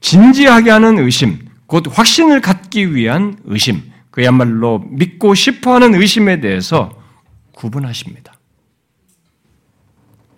진지하게 0.00 0.70
하는 0.70 0.98
의심, 0.98 1.38
곧 1.66 1.84
확신을 1.90 2.40
갖기 2.40 2.94
위한 2.94 3.38
의심, 3.44 3.82
그야말로 4.10 4.80
믿고 4.90 5.34
싶어 5.34 5.74
하는 5.74 5.94
의심에 5.94 6.40
대해서 6.40 6.90
구분하십니다. 7.52 8.34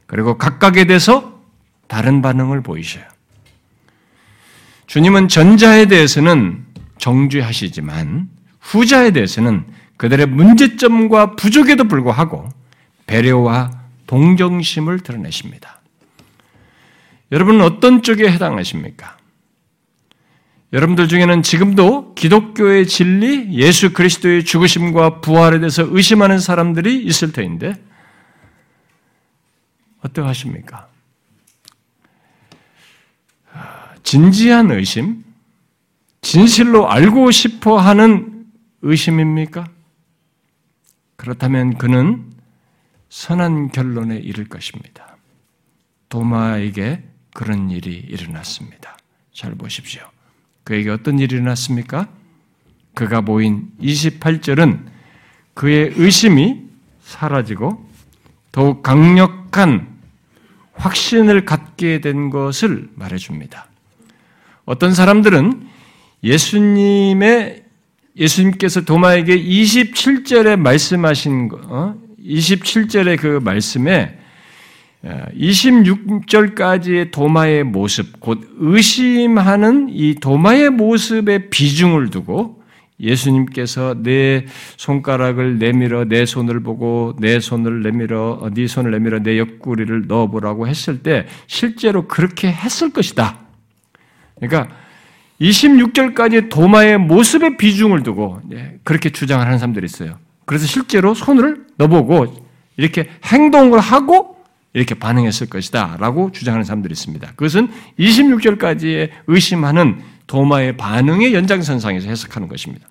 그리고 0.06 0.36
각각에 0.36 0.84
대해서 0.86 1.40
다른 1.86 2.20
반응을 2.20 2.62
보이셔요. 2.62 3.04
주님은 4.86 5.28
전자에 5.28 5.86
대해서는 5.86 6.64
정죄하시지만 6.98 8.28
후자에 8.60 9.10
대해서는 9.10 9.64
그들의 9.96 10.26
문제점과 10.26 11.36
부족에도 11.36 11.84
불구하고 11.84 12.48
배려와 13.06 13.70
동정심을 14.06 15.00
드러내십니다. 15.00 15.80
여러분은 17.32 17.62
어떤 17.62 18.02
쪽에 18.02 18.30
해당하십니까? 18.30 19.16
여러분들 20.72 21.08
중에는 21.08 21.42
지금도 21.42 22.14
기독교의 22.14 22.86
진리, 22.86 23.52
예수 23.52 23.92
그리스도의 23.92 24.44
죽으심과 24.44 25.20
부활에 25.20 25.58
대해서 25.58 25.84
의심하는 25.88 26.38
사람들이 26.38 27.02
있을 27.04 27.32
터인데, 27.32 27.74
어떠하십니까? 30.02 30.88
진지한 34.04 34.70
의심, 34.70 35.24
진실로 36.22 36.88
알고 36.88 37.32
싶어 37.32 37.78
하는 37.78 38.29
의심입니까? 38.82 39.68
그렇다면 41.16 41.76
그는 41.76 42.24
선한 43.08 43.72
결론에 43.72 44.16
이를 44.16 44.48
것입니다. 44.48 45.16
도마에게 46.08 47.04
그런 47.34 47.70
일이 47.70 47.94
일어났습니다. 47.94 48.96
잘 49.32 49.54
보십시오. 49.54 50.02
그에게 50.64 50.90
어떤 50.90 51.18
일이 51.18 51.36
일어났습니까? 51.36 52.08
그가 52.94 53.20
보인 53.20 53.70
28절은 53.80 54.86
그의 55.54 55.92
의심이 55.96 56.62
사라지고 57.02 57.88
더욱 58.52 58.82
강력한 58.82 59.88
확신을 60.74 61.44
갖게 61.44 62.00
된 62.00 62.30
것을 62.30 62.88
말해줍니다. 62.94 63.66
어떤 64.64 64.94
사람들은 64.94 65.68
예수님의 66.22 67.59
예수님께서 68.20 68.82
도마에게 68.82 69.42
27절에 69.42 70.56
말씀하신 70.56 71.48
거, 71.48 71.96
27절의 72.22 73.18
어? 73.18 73.20
그 73.20 73.40
말씀에 73.42 74.18
26절까지의 75.02 77.06
어, 77.06 77.10
도마의 77.10 77.64
모습, 77.64 78.20
곧 78.20 78.46
의심하는 78.58 79.88
이 79.90 80.16
도마의 80.16 80.68
모습에 80.68 81.48
비중을 81.48 82.10
두고 82.10 82.60
예수님께서 83.00 83.94
내 84.02 84.44
손가락을 84.76 85.58
내밀어 85.58 86.04
내 86.04 86.26
손을 86.26 86.62
보고 86.62 87.16
내 87.18 87.40
손을 87.40 87.82
내밀어 87.82 88.40
어, 88.42 88.50
네 88.50 88.66
손을 88.66 88.90
내밀어 88.90 89.20
내 89.20 89.38
옆구리를 89.38 90.06
넣어보라고 90.06 90.68
했을 90.68 91.02
때 91.02 91.26
실제로 91.46 92.06
그렇게 92.06 92.52
했을 92.52 92.92
것이다. 92.92 93.38
그러니까 94.36 94.68
26절까지 95.40 96.50
도마의 96.50 96.98
모습의 96.98 97.56
비중을 97.56 98.02
두고 98.02 98.40
그렇게 98.84 99.10
주장을 99.10 99.44
하는 99.44 99.58
사람들이 99.58 99.84
있어요. 99.86 100.18
그래서 100.44 100.66
실제로 100.66 101.14
손을 101.14 101.66
넣어보고 101.76 102.46
이렇게 102.76 103.08
행동을 103.24 103.78
하고 103.80 104.36
이렇게 104.72 104.94
반응했을 104.94 105.48
것이다 105.48 105.96
라고 105.98 106.30
주장하는 106.30 106.64
사람들이 106.64 106.92
있습니다. 106.92 107.32
그것은 107.36 107.68
26절까지의 107.98 109.10
의심하는 109.26 110.00
도마의 110.26 110.76
반응의 110.76 111.34
연장선상에서 111.34 112.08
해석하는 112.08 112.46
것입니다. 112.48 112.86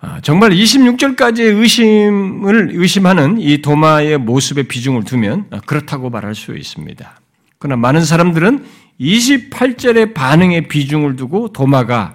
아, 0.00 0.20
정말 0.22 0.50
26절까지의 0.50 1.58
의심을 1.60 2.70
의심하는 2.74 3.38
이 3.38 3.60
도마의 3.62 4.18
모습의 4.18 4.64
비중을 4.64 5.04
두면 5.04 5.50
그렇다고 5.66 6.10
말할 6.10 6.34
수 6.34 6.56
있습니다. 6.56 7.20
그러나 7.58 7.80
많은 7.80 8.04
사람들은 8.04 8.64
28절의 9.00 10.14
반응의 10.14 10.68
비중을 10.68 11.16
두고 11.16 11.48
도마가 11.52 12.14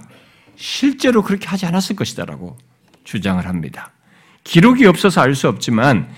실제로 0.56 1.24
그렇게 1.24 1.48
하지 1.48 1.66
않았을 1.66 1.96
것이다라고 1.96 2.58
주장을 3.04 3.46
합니다. 3.46 3.92
기록이 4.44 4.86
없어서 4.86 5.22
알 5.22 5.36
수 5.36 5.48
없지만 5.48 6.10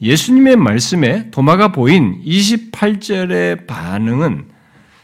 예수님의 0.00 0.56
말씀에 0.56 1.30
도마가 1.30 1.72
보인 1.72 2.22
28절의 2.24 3.66
반응은 3.66 4.48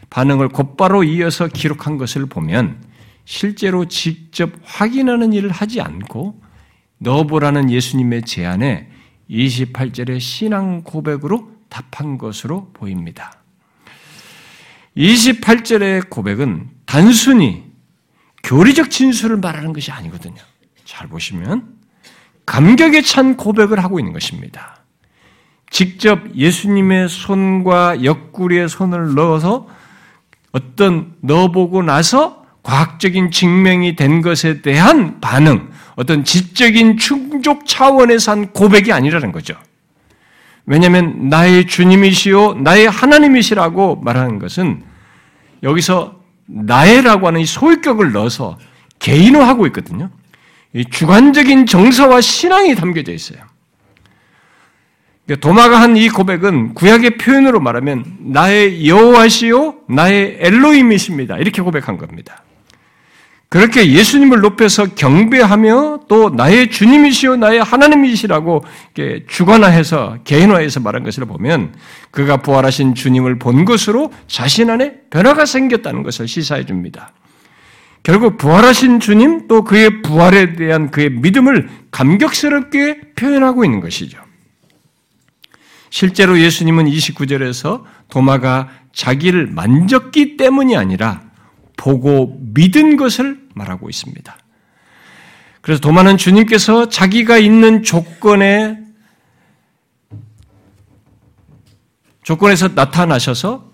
반응을 0.08 0.48
곧바로 0.48 1.04
이어서 1.04 1.48
기록한 1.48 1.98
것을 1.98 2.26
보면 2.26 2.82
실제로 3.24 3.86
직접 3.86 4.52
확인하는 4.62 5.32
일을 5.32 5.50
하지 5.50 5.80
않고 5.80 6.40
넣어보라는 6.98 7.70
예수님의 7.70 8.22
제안에 8.22 8.88
28절의 9.28 10.20
신앙 10.20 10.82
고백으로 10.82 11.50
답한 11.68 12.16
것으로 12.16 12.70
보입니다. 12.72 13.42
28절의 14.96 16.08
고백은 16.08 16.70
단순히 16.86 17.64
교리적 18.42 18.90
진술을 18.90 19.38
말하는 19.38 19.72
것이 19.72 19.90
아니거든요. 19.90 20.36
잘 20.84 21.08
보시면 21.08 21.76
감격에 22.46 23.02
찬 23.02 23.36
고백을 23.36 23.82
하고 23.82 23.98
있는 23.98 24.12
것입니다. 24.12 24.76
직접 25.70 26.34
예수님의 26.34 27.08
손과 27.08 28.04
옆구리에 28.04 28.68
손을 28.68 29.14
넣어서 29.14 29.68
어떤 30.52 31.14
넣어보고 31.20 31.82
나서 31.82 32.46
과학적인 32.62 33.30
증명이 33.30 33.96
된 33.96 34.22
것에 34.22 34.62
대한 34.62 35.20
반응, 35.20 35.70
어떤 35.96 36.24
지적인 36.24 36.98
충족 36.98 37.66
차원에서 37.66 38.32
한 38.32 38.52
고백이 38.52 38.92
아니라는 38.92 39.32
거죠. 39.32 39.54
왜냐하면 40.66 41.28
나의 41.28 41.66
주님이시요, 41.66 42.54
나의 42.54 42.88
하나님이시라고 42.90 43.96
말하는 43.96 44.38
것은 44.38 44.82
여기서 45.62 46.20
나의라고 46.46 47.28
하는 47.28 47.40
이 47.40 47.46
소유격을 47.46 48.12
넣어서 48.12 48.58
개인화하고 48.98 49.66
있거든요. 49.68 50.10
주관적인 50.90 51.66
정서와 51.66 52.20
신앙이 52.20 52.74
담겨져 52.74 53.12
있어요. 53.12 53.38
그러니까 55.24 55.48
도마가 55.48 55.80
한 55.80 55.96
이 55.96 56.08
고백은 56.08 56.74
구약의 56.74 57.18
표현으로 57.18 57.58
말하면 57.60 58.04
나의 58.20 58.86
여호와시요 58.88 59.82
나의 59.88 60.38
엘로임이십니다. 60.40 61.38
이렇게 61.38 61.62
고백한 61.62 61.96
겁니다. 61.96 62.42
그렇게 63.48 63.92
예수님을 63.92 64.40
높여서 64.40 64.94
경배하며 64.94 66.00
또 66.08 66.30
나의 66.30 66.70
주님이시요 66.70 67.36
나의 67.36 67.62
하나님이시라고 67.62 68.64
주관화해서 69.28 70.18
개인화해서 70.24 70.80
말한 70.80 71.04
것을 71.04 71.26
보면 71.26 71.74
그가 72.10 72.38
부활하신 72.38 72.94
주님을 72.94 73.38
본 73.38 73.64
것으로 73.64 74.12
자신 74.26 74.68
안에 74.70 74.94
변화가 75.10 75.46
생겼다는 75.46 76.02
것을 76.02 76.26
시사해 76.26 76.66
줍니다. 76.66 77.12
결국 78.02 78.36
부활하신 78.36 79.00
주님 79.00 79.48
또 79.48 79.64
그의 79.64 80.02
부활에 80.02 80.54
대한 80.54 80.90
그의 80.90 81.10
믿음을 81.10 81.68
감격스럽게 81.90 83.14
표현하고 83.16 83.64
있는 83.64 83.80
것이죠. 83.80 84.18
실제로 85.90 86.38
예수님은 86.38 86.86
29절에서 86.86 87.82
도마가 88.08 88.68
자기를 88.92 89.46
만졌기 89.48 90.36
때문이 90.36 90.76
아니라 90.76 91.25
보고 91.76 92.38
믿은 92.40 92.96
것을 92.96 93.40
말하고 93.54 93.88
있습니다. 93.88 94.36
그래서 95.60 95.80
도마는 95.80 96.16
주님께서 96.16 96.88
자기가 96.88 97.38
있는 97.38 97.82
조건에 97.82 98.78
조건에서 102.22 102.68
나타나셔서 102.68 103.70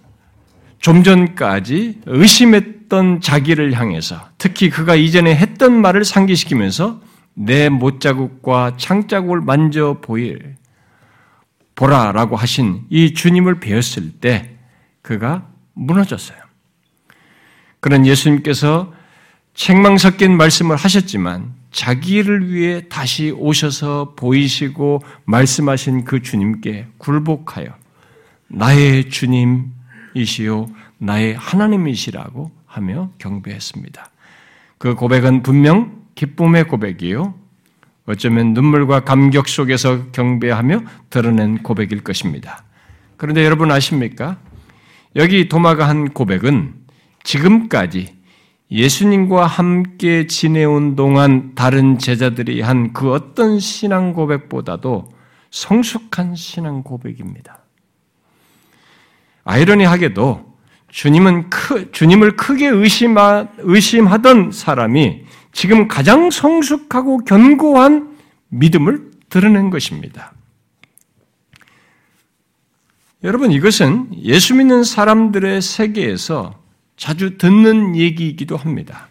좀 0.79 1.03
전까지 1.05 2.03
의심했던 2.07 3.21
자기를 3.21 3.75
향해서 3.75 4.29
특히 4.37 4.69
그가 4.69 4.95
이전에 4.95 5.35
했던 5.35 5.81
말을 5.81 6.05
상기시키면서 6.05 7.01
내 7.35 7.69
못자국과 7.69 8.77
창자국을 8.77 9.41
만져 9.41 9.99
보일 10.03 10.57
보라라고 11.75 12.37
하신 12.37 12.85
이 12.91 13.15
주님을 13.15 13.61
배웠을 13.61 14.13
때 14.13 14.51
그가 15.01 15.49
무너졌어요. 15.75 16.42
그런 17.83 18.07
예수님께서 18.07 18.95
책망 19.55 19.99
섞인 19.99 20.37
말씀을 20.37 20.77
하셨지만 20.77 21.53
자기를 21.73 22.49
위해 22.49 22.89
다시 22.89 23.33
오셔서 23.33 24.15
보이시고 24.15 25.03
말씀하신 25.25 26.05
그 26.05 26.23
주님께 26.23 26.87
굴복하여 26.99 27.75
나의 28.47 29.11
주님이시요 29.11 30.69
나의 30.99 31.35
하나님이시라고 31.35 32.53
하며 32.67 33.11
경배했습니다. 33.19 34.11
그 34.79 34.95
고백은 34.95 35.43
분명 35.43 36.03
기쁨의 36.15 36.69
고백이요. 36.69 37.35
어쩌면 38.07 38.53
눈물과 38.53 39.01
감격 39.01 39.49
속에서 39.49 40.07
경배하며 40.13 40.83
드러낸 41.11 41.65
고백일 41.65 42.05
것입니다. 42.05 42.63
그런데 43.17 43.45
여러분 43.45 43.73
아십니까? 43.73 44.39
여기 45.17 45.49
도마가 45.49 45.89
한 45.89 46.11
고백은 46.11 46.82
지금까지 47.25 48.15
예수님과 48.71 49.47
함께 49.47 50.27
지내온 50.27 50.97
동안 50.97 51.55
다른 51.55 51.99
제자들이 51.99 52.63
한 52.63 52.93
그 52.93 53.13
어떤 53.13 53.61
신앙 53.61 54.15
고백보다도 54.15 55.11
성숙한 55.51 56.35
신앙 56.35 56.83
고백입니다. 56.83 57.59
아이러니하게도 59.45 60.53
주님은 60.89 61.51
크, 61.51 61.91
주님을 61.93 62.37
크게 62.37 62.69
의심하, 62.69 63.49
의심하던 63.59 64.53
사람이 64.53 65.25
지금 65.53 65.89
가장 65.89 66.31
성숙하고 66.31 67.25
견고한 67.25 68.17
믿음을 68.49 69.11
드러낸 69.29 69.71
것입니다. 69.71 70.33
여러분, 73.25 73.53
이것은 73.53 74.11
예수 74.23 74.55
믿는 74.55 74.85
사람들의 74.85 75.63
세계에서 75.63 76.62
자주 77.03 77.37
듣는 77.37 77.97
얘기이기도 77.97 78.57
합니다. 78.57 79.09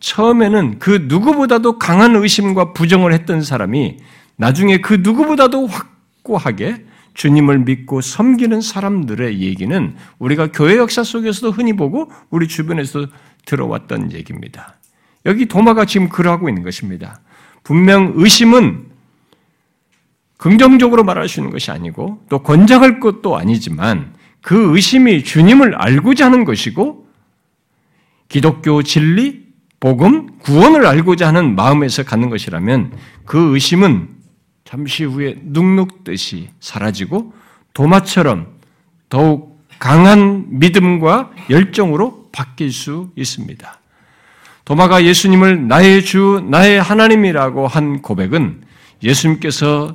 처음에는 0.00 0.80
그 0.80 1.04
누구보다도 1.06 1.78
강한 1.78 2.16
의심과 2.16 2.72
부정을 2.72 3.12
했던 3.12 3.42
사람이 3.42 3.98
나중에 4.34 4.78
그 4.78 4.98
누구보다도 5.04 5.68
확고하게 5.68 6.84
주님을 7.14 7.60
믿고 7.60 8.00
섬기는 8.00 8.60
사람들의 8.60 9.38
얘기는 9.38 9.94
우리가 10.18 10.50
교회 10.50 10.76
역사 10.78 11.04
속에서도 11.04 11.52
흔히 11.52 11.74
보고 11.74 12.10
우리 12.28 12.48
주변에서 12.48 13.06
들어왔던 13.44 14.10
얘기입니다. 14.10 14.74
여기 15.24 15.46
도마가 15.46 15.84
지금 15.84 16.08
그러하고 16.08 16.48
있는 16.48 16.64
것입니다. 16.64 17.20
분명 17.62 18.14
의심은 18.16 18.86
긍정적으로 20.38 21.04
말할 21.04 21.28
수 21.28 21.38
있는 21.38 21.52
것이 21.52 21.70
아니고 21.70 22.24
또 22.28 22.42
권장할 22.42 22.98
것도 22.98 23.36
아니지만 23.36 24.12
그 24.40 24.74
의심이 24.74 25.22
주님을 25.22 25.76
알고자 25.76 26.26
하는 26.26 26.44
것이고 26.44 27.01
기독교 28.32 28.82
진리, 28.82 29.42
복음, 29.78 30.38
구원을 30.38 30.86
알고자 30.86 31.28
하는 31.28 31.54
마음에서 31.54 32.02
갖는 32.02 32.30
것이라면 32.30 32.92
그 33.26 33.52
의심은 33.52 34.08
잠시 34.64 35.04
후에 35.04 35.36
눅눅듯이 35.42 36.48
사라지고 36.58 37.34
도마처럼 37.74 38.46
더욱 39.10 39.60
강한 39.78 40.46
믿음과 40.48 41.32
열정으로 41.50 42.30
바뀔 42.32 42.72
수 42.72 43.10
있습니다. 43.16 43.80
도마가 44.64 45.04
예수님을 45.04 45.68
나의 45.68 46.02
주, 46.02 46.42
나의 46.48 46.80
하나님이라고 46.80 47.66
한 47.66 48.00
고백은 48.00 48.62
예수님께서 49.02 49.94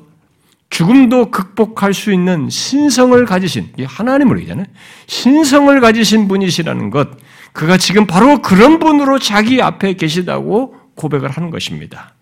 죽음도 0.69 1.31
극복할 1.31 1.95
수 1.95 2.13
있는 2.13 2.51
신성을 2.51 3.25
가지신, 3.25 3.71
하나님으로 3.83 4.37
얘기잖아요. 4.41 4.67
신성을 5.07 5.79
가지신 5.79 6.27
분이시라는 6.27 6.91
것, 6.91 7.09
그가 7.57 7.77
지금 7.77 8.05
바로 8.05 8.43
그런 8.43 8.77
분으로 8.77 9.17
자기 9.17 9.63
앞에 9.63 9.93
계시다고 9.93 10.75
고백을 10.93 11.27
하는 11.31 11.49
것입니다. 11.49 12.13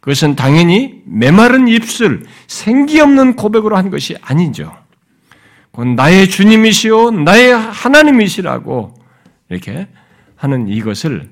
그것은 0.00 0.36
당연히 0.36 1.02
메마른 1.04 1.68
입술, 1.68 2.24
생기 2.46 2.98
없는 2.98 3.36
고백으로 3.36 3.76
한 3.76 3.90
것이 3.90 4.16
아니죠. 4.22 4.74
곧 5.70 5.88
나의 5.88 6.30
주님이시오, 6.30 7.10
나의 7.10 7.52
하나님이시라고 7.54 8.94
이렇게 9.50 9.86
하는 10.34 10.66
이것을 10.68 11.30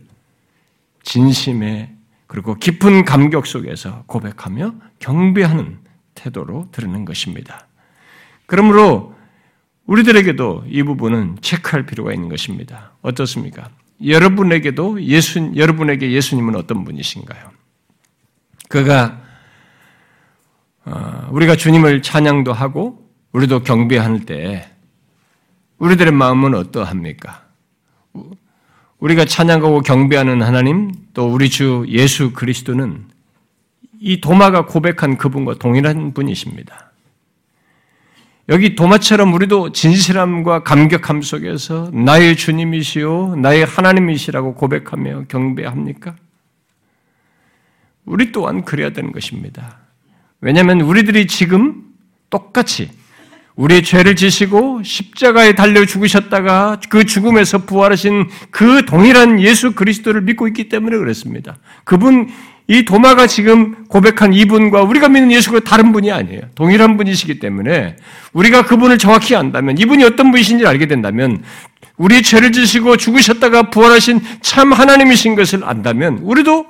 진심의 1.03 1.89
그리고 2.26 2.55
깊은 2.57 3.07
감격 3.07 3.47
속에서 3.47 4.05
고백하며 4.09 4.74
경배하는 4.99 5.78
태도로 6.14 6.68
드리는 6.70 7.07
것입니다. 7.07 7.66
그러므로 8.45 9.14
우리들에게도 9.87 10.64
이 10.68 10.83
부분은 10.83 11.39
체크할 11.41 11.87
필요가 11.87 12.12
있는 12.12 12.28
것입니다. 12.28 12.93
어떻습니까? 13.03 13.70
여러분에게도 14.05 15.03
예수, 15.03 15.53
여러분에게 15.55 16.12
예수님은 16.12 16.57
어떤 16.57 16.85
분이신가요? 16.85 17.51
그가, 18.68 19.20
어, 20.85 21.28
우리가 21.30 21.57
주님을 21.57 22.03
찬양도 22.03 22.53
하고, 22.53 23.09
우리도 23.33 23.62
경배할 23.62 24.24
때, 24.24 24.70
우리들의 25.78 26.12
마음은 26.12 26.55
어떠합니까? 26.55 27.47
우리가 28.99 29.24
찬양하고 29.24 29.80
경배하는 29.80 30.43
하나님, 30.43 30.93
또 31.12 31.33
우리 31.33 31.51
주 31.51 31.85
예수 31.89 32.33
그리스도는 32.33 33.07
이 34.01 34.20
도마가 34.20 34.66
고백한 34.66 35.18
그분과 35.18 35.57
동일한 35.57 36.14
분이십니다. 36.14 36.91
여기 38.49 38.74
도마처럼 38.74 39.32
우리도 39.34 39.72
진실함과 39.72 40.64
감격함 40.64 41.22
속에서 41.22 41.90
나의 41.93 42.36
주님이시요, 42.36 43.36
나의 43.36 43.64
하나님이시라고 43.64 44.55
고백하며 44.55 45.24
경배합니까? 45.28 46.16
우리 48.05 48.32
또한 48.32 48.64
그래야 48.64 48.90
되는 48.90 49.12
것입니다. 49.12 49.78
왜냐하면 50.40 50.80
우리들이 50.80 51.28
지금 51.28 51.84
똑같이 52.30 52.90
우리의 53.55 53.84
죄를 53.84 54.16
지시고 54.16 54.82
십자가에 54.82 55.55
달려 55.55 55.84
죽으셨다가 55.84 56.80
그 56.88 57.05
죽음에서 57.05 57.59
부활하신 57.59 58.28
그 58.51 58.84
동일한 58.86 59.40
예수 59.40 59.72
그리스도를 59.74 60.22
믿고 60.22 60.49
있기 60.49 60.68
때문에 60.68 60.97
그렇습니다. 60.97 61.59
그분 61.84 62.28
이 62.68 62.84
도마가 62.84 63.26
지금 63.26 63.84
고백한 63.86 64.32
이분과 64.32 64.82
우리가 64.82 65.08
믿는 65.08 65.32
예수가 65.32 65.60
다른 65.60 65.92
분이 65.92 66.12
아니에요. 66.12 66.42
동일한 66.54 66.96
분이시기 66.96 67.38
때문에 67.38 67.96
우리가 68.32 68.64
그분을 68.64 68.98
정확히 68.98 69.34
안다면 69.34 69.78
이분이 69.78 70.04
어떤 70.04 70.30
분이신지 70.30 70.66
알게 70.66 70.86
된다면 70.86 71.42
우리의 71.96 72.22
죄를 72.22 72.52
지시고 72.52 72.96
죽으셨다가 72.96 73.70
부활하신 73.70 74.20
참 74.40 74.72
하나님이신 74.72 75.34
것을 75.34 75.64
안다면 75.64 76.18
우리도 76.18 76.66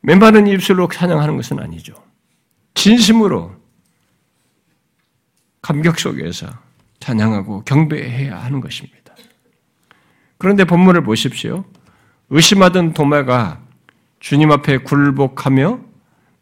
맨바른 0.00 0.46
입술로 0.46 0.88
찬양하는 0.88 1.36
것은 1.36 1.60
아니죠. 1.60 1.94
진심으로 2.74 3.52
감격 5.62 5.98
속에서 5.98 6.48
찬양하고 7.00 7.64
경배해야 7.64 8.36
하는 8.36 8.60
것입니다. 8.60 9.14
그런데 10.36 10.64
본문을 10.64 11.04
보십시오. 11.04 11.64
의심하던 12.30 12.94
도마가 12.94 13.60
주님 14.20 14.50
앞에 14.50 14.78
굴복하며 14.78 15.80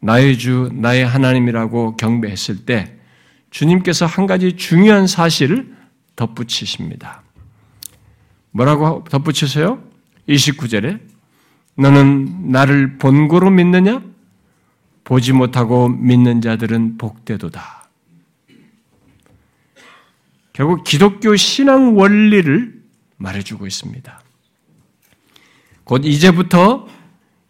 나의 0.01 0.39
주, 0.39 0.71
나의 0.73 1.07
하나님이라고 1.07 1.97
경배했을 1.97 2.65
때 2.65 2.97
주님께서 3.51 4.07
한 4.07 4.27
가지 4.27 4.57
중요한 4.57 5.07
사실을 5.07 5.75
덧붙이십니다. 6.17 7.23
뭐라고 8.51 9.05
덧붙이세요? 9.11 9.83
29절에 10.29 11.01
너는 11.77 12.51
나를 12.51 12.99
본고로 12.99 13.51
믿느냐? 13.51 14.03
보지 15.05 15.33
못하고 15.33 15.89
믿는 15.89 16.41
자들은 16.41 16.99
복되도다. 16.99 17.89
결국 20.53 20.85
기독교 20.85 21.35
신앙 21.35 21.97
원리를 21.97 22.83
말해주고 23.17 23.67
있습니다. 23.67 24.22
곧 25.85 26.05
이제부터 26.05 26.87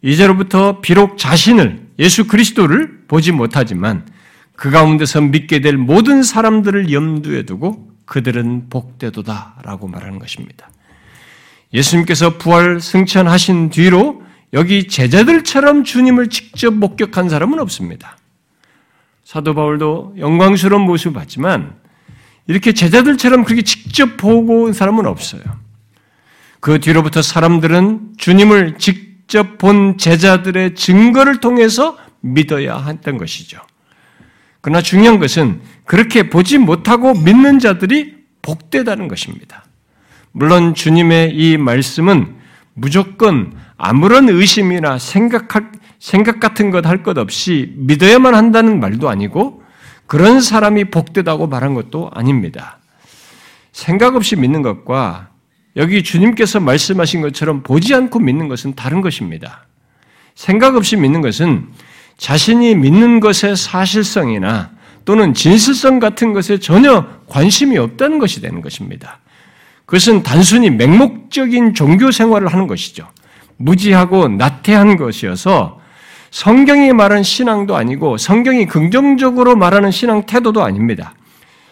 이제로부터 0.01 0.81
비록 0.81 1.17
자신을 1.17 1.87
예수 1.99 2.27
그리스도를 2.27 3.03
보지 3.07 3.31
못하지만 3.31 4.05
그 4.55 4.69
가운데서 4.69 5.21
믿게 5.21 5.61
될 5.61 5.77
모든 5.77 6.23
사람들을 6.23 6.91
염두에 6.91 7.43
두고 7.43 7.89
그들은 8.05 8.69
복되도다라고 8.69 9.87
말하는 9.87 10.19
것입니다. 10.19 10.69
예수님께서 11.73 12.37
부활 12.37 12.79
승천하신 12.79 13.69
뒤로 13.69 14.21
여기 14.51 14.87
제자들처럼 14.87 15.83
주님을 15.83 16.29
직접 16.29 16.73
목격한 16.73 17.29
사람은 17.29 17.59
없습니다. 17.59 18.17
사도 19.23 19.55
바울도 19.55 20.15
영광스러운 20.19 20.83
모습을 20.83 21.13
봤지만 21.13 21.75
이렇게 22.45 22.73
제자들처럼 22.73 23.45
그렇게 23.45 23.63
직접 23.63 24.17
보고 24.17 24.63
온 24.63 24.73
사람은 24.73 25.07
없어요. 25.07 25.41
그 26.63 26.79
뒤로부터 26.79 27.21
사람들은 27.21 28.13
주님을 28.17 28.77
직접 28.77 29.57
본 29.57 29.97
제자들의 29.97 30.75
증거를 30.75 31.41
통해서 31.41 31.97
믿어야 32.21 32.81
했던 32.85 33.17
것이죠. 33.17 33.59
그러나 34.61 34.81
중요한 34.81 35.19
것은 35.19 35.59
그렇게 35.83 36.29
보지 36.29 36.59
못하고 36.59 37.15
믿는 37.15 37.59
자들이 37.59 38.15
복되다는 38.41 39.09
것입니다. 39.09 39.65
물론 40.31 40.73
주님의 40.73 41.35
이 41.35 41.57
말씀은 41.57 42.37
무조건 42.75 43.53
아무런 43.75 44.29
의심이나 44.29 44.99
생각, 44.99 45.49
생각 45.99 46.39
같은 46.39 46.71
것 46.71 46.85
할 46.85 47.03
것 47.03 47.17
없이 47.17 47.73
믿어야만 47.75 48.35
한다는 48.35 48.79
말도 48.79 49.09
아니고 49.09 49.63
그런 50.07 50.39
사람이 50.39 50.85
복되다고 50.85 51.47
말한 51.47 51.73
것도 51.73 52.09
아닙니다. 52.13 52.79
생각 53.73 54.15
없이 54.15 54.37
믿는 54.37 54.61
것과 54.61 55.32
여기 55.75 56.03
주님께서 56.03 56.59
말씀하신 56.59 57.21
것처럼 57.21 57.63
보지 57.63 57.93
않고 57.95 58.19
믿는 58.19 58.47
것은 58.47 58.75
다른 58.75 59.01
것입니다. 59.01 59.65
생각 60.35 60.75
없이 60.75 60.95
믿는 60.95 61.21
것은 61.21 61.67
자신이 62.17 62.75
믿는 62.75 63.19
것의 63.19 63.55
사실성이나 63.55 64.71
또는 65.05 65.33
진실성 65.33 65.99
같은 65.99 66.33
것에 66.33 66.59
전혀 66.59 67.05
관심이 67.27 67.77
없다는 67.77 68.19
것이 68.19 68.41
되는 68.41 68.61
것입니다. 68.61 69.19
그것은 69.85 70.23
단순히 70.23 70.69
맹목적인 70.69 71.73
종교 71.73 72.11
생활을 72.11 72.47
하는 72.47 72.67
것이죠. 72.67 73.07
무지하고 73.57 74.27
나태한 74.27 74.97
것이어서 74.97 75.79
성경이 76.31 76.93
말한 76.93 77.23
신앙도 77.23 77.75
아니고 77.75 78.17
성경이 78.17 78.65
긍정적으로 78.65 79.55
말하는 79.55 79.91
신앙 79.91 80.25
태도도 80.25 80.63
아닙니다. 80.63 81.13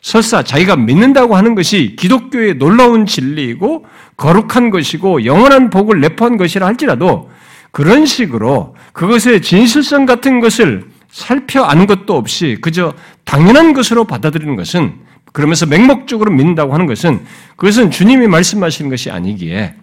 설사 0.01 0.43
자기가 0.43 0.75
믿는다고 0.75 1.35
하는 1.35 1.53
것이 1.53 1.95
기독교의 1.97 2.55
놀라운 2.55 3.05
진리이고 3.05 3.85
거룩한 4.17 4.71
것이고 4.71 5.25
영원한 5.25 5.69
복을 5.69 6.01
내포한 6.01 6.37
것이라 6.37 6.65
할지라도 6.65 7.29
그런 7.71 8.05
식으로 8.05 8.75
그것의 8.93 9.41
진실성 9.41 10.05
같은 10.05 10.39
것을 10.39 10.89
살펴 11.11 11.63
아는 11.63 11.85
것도 11.85 12.15
없이 12.15 12.57
그저 12.61 12.93
당연한 13.25 13.73
것으로 13.73 14.05
받아들이는 14.05 14.55
것은 14.55 14.95
그러면서 15.33 15.65
맹목적으로 15.65 16.31
믿는다고 16.31 16.73
하는 16.73 16.87
것은 16.87 17.23
그것은 17.55 17.91
주님이 17.91 18.27
말씀하시는 18.27 18.89
것이 18.89 19.11
아니기에 19.11 19.75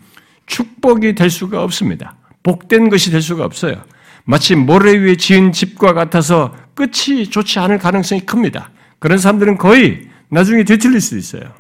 축복이 0.47 1.15
될 1.15 1.31
수가 1.31 1.63
없습니다. 1.63 2.17
복된 2.43 2.89
것이 2.89 3.11
될 3.11 3.23
수가 3.23 3.45
없어요. 3.45 3.77
마치 4.25 4.55
모래 4.57 4.93
위에 4.93 5.17
지은 5.17 5.53
집과 5.53 5.95
같아서 5.95 6.55
끝이 6.75 7.29
좋지 7.29 7.59
않을 7.61 7.79
가능성이 7.79 8.23
큽니다. 8.23 8.71
그런 8.99 9.19
사람들은 9.19 9.59
거의 9.59 10.09
나중에 10.29 10.65
뒤틀릴 10.65 11.01
수 11.01 11.17
있어요. 11.17 11.55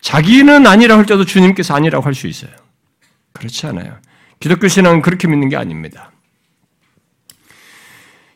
자기는 0.00 0.66
아니라 0.66 0.96
할때도 0.96 1.24
주님께서 1.24 1.74
아니라고 1.74 2.04
할 2.04 2.14
수 2.14 2.26
있어요. 2.26 2.50
그렇지 3.32 3.66
않아요. 3.66 3.98
기독교 4.38 4.68
신앙은 4.68 5.02
그렇게 5.02 5.28
믿는 5.28 5.48
게 5.48 5.56
아닙니다. 5.56 6.10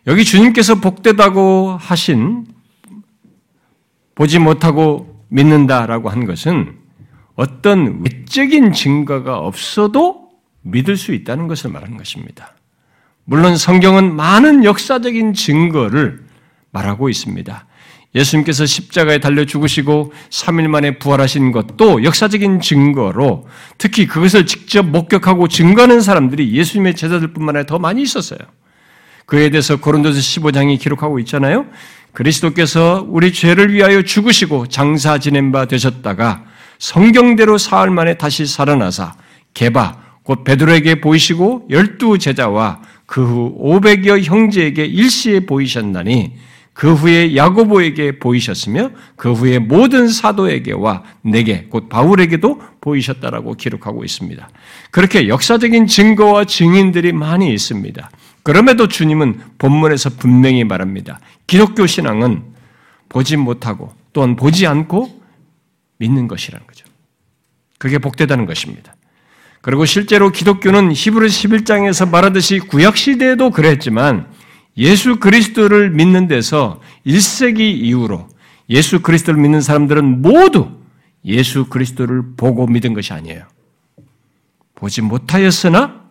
여기 0.07 0.24
주님께서 0.24 0.76
복되다고 0.76 1.78
하신 1.80 2.47
보지 4.14 4.38
못하고 4.38 5.24
믿는다라고 5.28 6.11
한 6.11 6.26
것은 6.26 6.78
어떤 7.34 8.03
외적인 8.05 8.72
증거가 8.72 9.38
없어도 9.38 10.30
믿을 10.62 10.97
수 10.97 11.12
있다는 11.12 11.49
것을 11.49 11.70
말하는 11.70 11.97
것입니다. 11.97 12.55
물론 13.24 13.57
성경은 13.57 14.14
많은 14.14 14.64
역사적인 14.64 15.32
증거를 15.32 16.24
말하고 16.70 17.09
있습니다. 17.09 17.66
예수님께서 18.14 18.64
십자가에 18.64 19.18
달려 19.18 19.44
죽으시고 19.44 20.12
3일 20.30 20.68
만에 20.68 20.98
부활하신 20.98 21.52
것도 21.52 22.04
역사적인 22.04 22.60
증거로 22.60 23.46
특히 23.76 24.06
그것을 24.06 24.46
직접 24.46 24.86
목격하고 24.86 25.48
증거하는 25.48 26.00
사람들이 26.00 26.52
예수님의 26.52 26.94
제자들뿐만 26.94 27.56
아니라 27.56 27.66
더 27.66 27.78
많이 27.78 28.02
있었어요. 28.02 28.38
그에 29.26 29.50
대해서 29.50 29.76
고린도서 29.76 30.18
15장이 30.18 30.78
기록하고 30.78 31.18
있잖아요. 31.20 31.66
그리스도께서 32.12 33.04
우리 33.08 33.32
죄를 33.32 33.72
위하여 33.72 34.02
죽으시고 34.02 34.68
장사 34.68 35.18
지낸 35.18 35.50
바 35.50 35.64
되셨다가 35.64 36.44
성경대로 36.78 37.58
사흘 37.58 37.90
만에 37.90 38.14
다시 38.14 38.46
살아나사 38.46 39.14
개바 39.54 40.04
곧 40.22 40.44
베드로에게 40.44 41.00
보이시고 41.00 41.66
열두 41.70 42.18
제자와 42.18 42.80
그 43.06 43.24
후 43.24 43.56
500여 43.60 44.22
형제에게 44.22 44.84
일시에 44.84 45.40
보이셨나니 45.40 46.32
그 46.75 46.93
후에 46.93 47.37
야고보에게 47.37 48.18
보이셨으며 48.18 48.91
그 49.16 49.33
후에 49.33 49.61
모든 49.61 50.09
사도에게와 50.09 51.05
내게 51.22 51.66
곧 51.70 51.89
바울에게도 51.89 52.61
보이셨다라고 52.81 53.55
기록하고 53.55 54.05
있습니다. 54.05 54.49
그렇게 54.91 55.29
역사적인 55.29 55.87
증거와 55.87 56.45
증인들이 56.45 57.12
많이 57.12 57.53
있습니다. 57.55 58.11
그럼에도 58.43 58.89
주님은 58.89 59.41
본문에서 59.57 60.11
분명히 60.18 60.64
말합니다. 60.64 61.20
기독교 61.47 61.87
신앙은 61.87 62.43
보지 63.09 63.37
못하고 63.37 63.93
또한 64.12 64.35
보지 64.35 64.66
않고 64.66 65.22
믿는 65.99 66.27
것이라는 66.27 66.66
거죠. 66.66 66.85
그게 67.79 67.99
복되다는 67.99 68.47
것입니다. 68.47 68.97
그리고 69.61 69.87
실제로 69.87 70.31
기독교는 70.31 70.93
히브리 70.93 71.29
11장에서 71.29 72.11
말하듯이 72.11 72.59
구약 72.59 72.97
시대에도 72.97 73.51
그랬지만 73.51 74.27
예수 74.77 75.16
그리스도를 75.16 75.91
믿는 75.91 76.27
데서 76.29 76.81
1세기 77.07 77.61
이후로 77.61 78.29
예수 78.70 79.01
그리스도를 79.01 79.41
믿는 79.41 79.61
사람들은 79.61 80.22
모두 80.22 80.70
예수 81.25 81.66
그리스도를 81.66 82.35
보고 82.37 82.66
믿은 82.66 82.93
것이 82.95 83.12
아니에요. 83.12 83.47
보지 84.75 85.03
못하였으나 85.03 86.03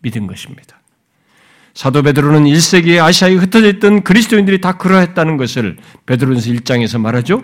믿은 0.00 0.26
것입니다. 0.26 0.80
사도 1.72 2.02
베드로는 2.02 2.44
1세기에 2.44 3.02
아시아에 3.02 3.34
흩어져 3.34 3.68
있던 3.68 4.04
그리스도인들이 4.04 4.60
다 4.60 4.76
그러했다는 4.76 5.36
것을 5.36 5.76
베드로전서 6.06 6.50
1장에서 6.50 7.00
말하죠. 7.00 7.42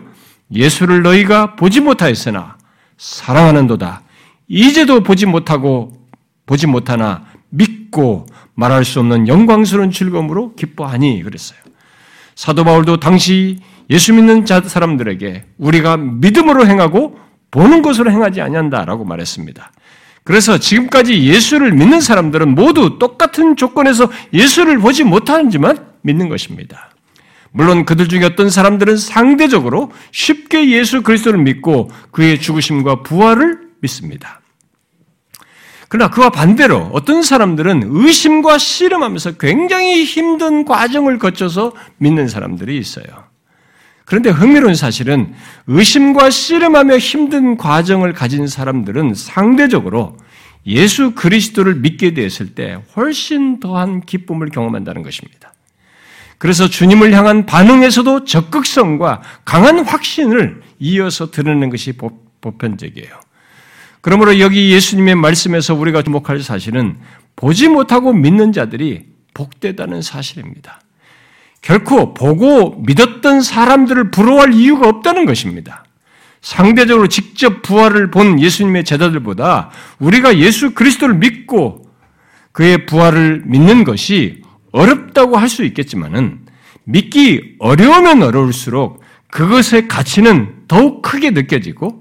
예수를 0.52 1.02
너희가 1.02 1.56
보지 1.56 1.80
못하였으나 1.80 2.58
사랑하는도다. 2.96 4.02
이제도 4.48 5.02
보지 5.02 5.26
못하고 5.26 6.06
보지 6.46 6.66
못하나 6.66 7.24
믿고 7.48 8.26
말할 8.60 8.84
수 8.84 9.00
없는 9.00 9.26
영광스러운 9.26 9.90
즐거움으로 9.90 10.54
기뻐하니 10.54 11.22
그랬어요. 11.22 11.58
사도 12.34 12.62
바울도 12.62 13.00
당시 13.00 13.58
예수 13.88 14.12
믿는 14.12 14.44
자 14.44 14.60
사람들에게 14.60 15.44
우리가 15.58 15.96
믿음으로 15.96 16.66
행하고 16.66 17.18
보는 17.50 17.82
것으로 17.82 18.10
행하지 18.10 18.40
아니한다라고 18.42 19.04
말했습니다. 19.04 19.72
그래서 20.24 20.58
지금까지 20.58 21.24
예수를 21.24 21.72
믿는 21.72 22.00
사람들은 22.00 22.54
모두 22.54 22.98
똑같은 22.98 23.56
조건에서 23.56 24.10
예수를 24.32 24.78
보지 24.78 25.04
못하는지만 25.04 25.78
믿는 26.02 26.28
것입니다. 26.28 26.90
물론 27.52 27.84
그들 27.84 28.08
중에 28.08 28.24
어떤 28.24 28.50
사람들은 28.50 28.96
상대적으로 28.98 29.90
쉽게 30.12 30.70
예수 30.70 31.02
그리스도를 31.02 31.40
믿고 31.40 31.90
그의 32.12 32.38
죽으심과 32.38 33.02
부활을 33.02 33.58
믿습니다. 33.80 34.39
그러나 35.90 36.08
그와 36.08 36.30
반대로 36.30 36.88
어떤 36.92 37.20
사람들은 37.20 37.82
의심과 37.84 38.58
씨름하면서 38.58 39.32
굉장히 39.32 40.04
힘든 40.04 40.64
과정을 40.64 41.18
거쳐서 41.18 41.72
믿는 41.98 42.28
사람들이 42.28 42.78
있어요. 42.78 43.04
그런데 44.04 44.30
흥미로운 44.30 44.76
사실은 44.76 45.34
의심과 45.66 46.30
씨름하며 46.30 46.96
힘든 46.98 47.56
과정을 47.56 48.12
가진 48.12 48.46
사람들은 48.46 49.14
상대적으로 49.14 50.16
예수 50.64 51.12
그리스도를 51.16 51.74
믿게 51.74 52.14
되었을 52.14 52.54
때 52.54 52.80
훨씬 52.94 53.58
더한 53.58 54.02
기쁨을 54.02 54.50
경험한다는 54.50 55.02
것입니다. 55.02 55.52
그래서 56.38 56.68
주님을 56.68 57.12
향한 57.14 57.46
반응에서도 57.46 58.26
적극성과 58.26 59.22
강한 59.44 59.80
확신을 59.80 60.62
이어서 60.78 61.32
드러내는 61.32 61.68
것이 61.68 61.94
보편적이에요. 62.40 63.29
그러므로 64.00 64.38
여기 64.40 64.72
예수님의 64.72 65.14
말씀에서 65.16 65.74
우리가 65.74 66.02
주목할 66.02 66.42
사실은 66.42 66.96
보지 67.36 67.68
못하고 67.68 68.12
믿는 68.12 68.52
자들이 68.52 69.04
복되다는 69.34 70.02
사실입니다. 70.02 70.80
결코 71.62 72.14
보고 72.14 72.80
믿었던 72.80 73.42
사람들을 73.42 74.10
부러워할 74.10 74.54
이유가 74.54 74.88
없다는 74.88 75.26
것입니다. 75.26 75.84
상대적으로 76.40 77.08
직접 77.08 77.60
부활을 77.62 78.10
본 78.10 78.40
예수님의 78.40 78.84
제자들보다 78.84 79.70
우리가 79.98 80.38
예수 80.38 80.72
그리스도를 80.72 81.16
믿고 81.16 81.86
그의 82.52 82.86
부활을 82.86 83.42
믿는 83.44 83.84
것이 83.84 84.42
어렵다고 84.72 85.36
할 85.36 85.48
수 85.48 85.64
있겠지만은 85.64 86.40
믿기 86.84 87.56
어려우면 87.58 88.22
어려울수록 88.22 89.02
그것의 89.30 89.86
가치는 89.88 90.64
더욱 90.66 91.02
크게 91.02 91.30
느껴지고 91.30 91.99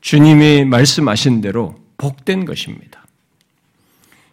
주님이 0.00 0.64
말씀하신 0.64 1.40
대로 1.40 1.76
복된 1.98 2.44
것입니다. 2.44 3.04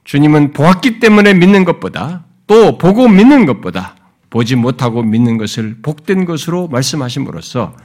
주님은 0.04 0.54
보았기 0.54 1.00
때문에 1.00 1.34
믿는 1.34 1.66
것보다 1.66 2.26
또 2.48 2.78
보고 2.78 3.10
믿는 3.10 3.46
것보다 3.46 3.96
보지 4.30 4.56
못하고 4.56 5.04
믿는 5.04 5.38
것을 5.38 5.78
복된 5.82 6.26
것으로 6.26 6.68
말씀하심으로써 6.70 7.76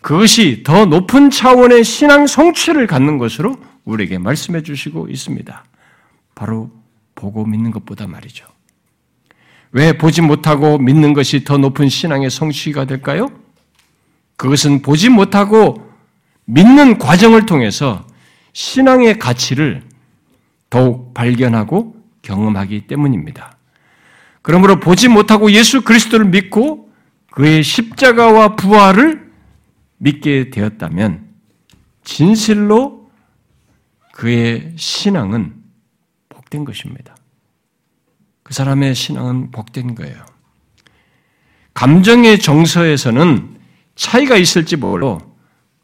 그것이 0.00 0.62
더 0.64 0.86
높은 0.86 1.30
차원의 1.30 1.84
신앙 1.84 2.26
성취를 2.26 2.86
갖는 2.86 3.18
것으로 3.18 3.56
우리에게 3.84 4.18
말씀해 4.18 4.62
주시고 4.62 5.08
있습니다. 5.08 5.64
바로 6.34 6.70
보고 7.14 7.44
믿는 7.44 7.70
것보다 7.70 8.06
말이죠. 8.06 8.46
왜 9.72 9.96
보지 9.96 10.22
못하고 10.22 10.78
믿는 10.78 11.14
것이 11.14 11.44
더 11.44 11.58
높은 11.58 11.88
신앙의 11.88 12.30
성취가 12.30 12.86
될까요? 12.86 13.30
그것은 14.36 14.82
보지 14.82 15.08
못하고 15.08 15.87
믿는 16.48 16.96
과정을 16.96 17.44
통해서 17.44 18.06
신앙의 18.54 19.18
가치를 19.18 19.82
더욱 20.70 21.12
발견하고 21.12 21.94
경험하기 22.22 22.86
때문입니다. 22.86 23.56
그러므로 24.40 24.80
보지 24.80 25.08
못하고 25.08 25.52
예수 25.52 25.82
그리스도를 25.82 26.26
믿고 26.26 26.90
그의 27.30 27.62
십자가와 27.62 28.56
부활을 28.56 29.30
믿게 29.98 30.48
되었다면 30.50 31.28
진실로 32.02 33.10
그의 34.14 34.72
신앙은 34.76 35.54
복된 36.30 36.64
것입니다. 36.64 37.14
그 38.42 38.54
사람의 38.54 38.94
신앙은 38.94 39.50
복된 39.50 39.94
거예요. 39.94 40.24
감정의 41.74 42.38
정서에서는 42.38 43.58
차이가 43.96 44.36
있을지 44.36 44.76
몰라 44.76 45.27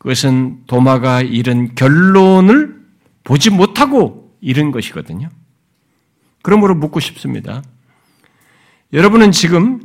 그것은 0.05 0.65
도마가 0.67 1.23
이른 1.23 1.75
결론을 1.75 2.79
보지 3.25 3.49
못하고 3.49 4.37
이른 4.43 4.71
것이거든요. 4.71 5.31
그러므로 6.43 6.75
묻고 6.75 7.01
싶습니다. 7.01 7.63
여러분은 8.93 9.33
지금 9.33 9.81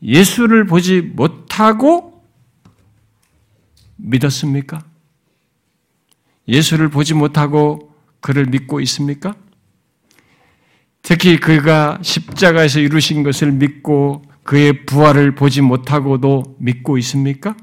예수를 0.00 0.66
보지 0.66 1.00
못하고 1.00 2.24
믿었습니까? 3.96 4.84
예수를 6.46 6.88
보지 6.88 7.14
못하고 7.14 7.96
그를 8.20 8.46
믿고 8.46 8.78
있습니까? 8.82 9.34
특히 11.02 11.40
그가 11.40 11.98
십자가에서 12.00 12.78
이루신 12.78 13.24
것을 13.24 13.50
믿고 13.50 14.22
그의 14.44 14.86
부활을 14.86 15.34
보지 15.34 15.62
못하고도 15.62 16.58
믿고 16.60 16.96
있습니까? 16.98 17.56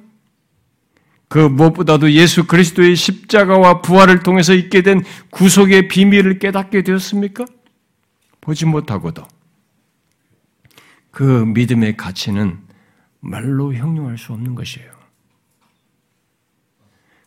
그 1.32 1.40
무엇보다도 1.40 2.12
예수 2.12 2.46
그리스도의 2.46 2.98
십자가와 2.98 3.80
부활을 3.80 4.20
통해서 4.20 4.54
있게 4.54 4.82
된 4.82 5.02
구속의 5.30 5.88
비밀을 5.88 6.40
깨닫게 6.40 6.82
되었습니까? 6.84 7.46
보지 8.42 8.66
못하고도 8.66 9.26
그 11.10 11.24
믿음의 11.24 11.96
가치는 11.96 12.60
말로 13.22 13.74
형용할 13.74 14.18
수 14.18 14.34
없는 14.34 14.56
것이에요. 14.56 14.92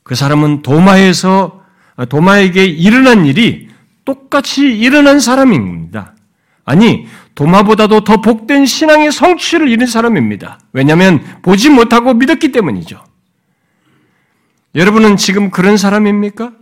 그 0.02 0.14
사람은 0.14 0.60
도마에서 0.60 1.64
도마에게 2.10 2.66
일어난 2.66 3.24
일이 3.24 3.70
똑같이 4.04 4.66
일어난 4.78 5.18
사람입니다. 5.18 6.14
아니, 6.66 7.06
도마보다도 7.34 8.04
더 8.04 8.20
복된 8.20 8.66
신앙의 8.66 9.12
성취를 9.12 9.70
이룬 9.70 9.86
사람입니다. 9.86 10.60
왜냐하면 10.74 11.24
보지 11.40 11.70
못하고 11.70 12.12
믿었기 12.12 12.52
때문이죠. 12.52 13.13
여러분은 14.74 15.16
지금 15.16 15.50
그런 15.50 15.76
사람입니까? 15.76 16.52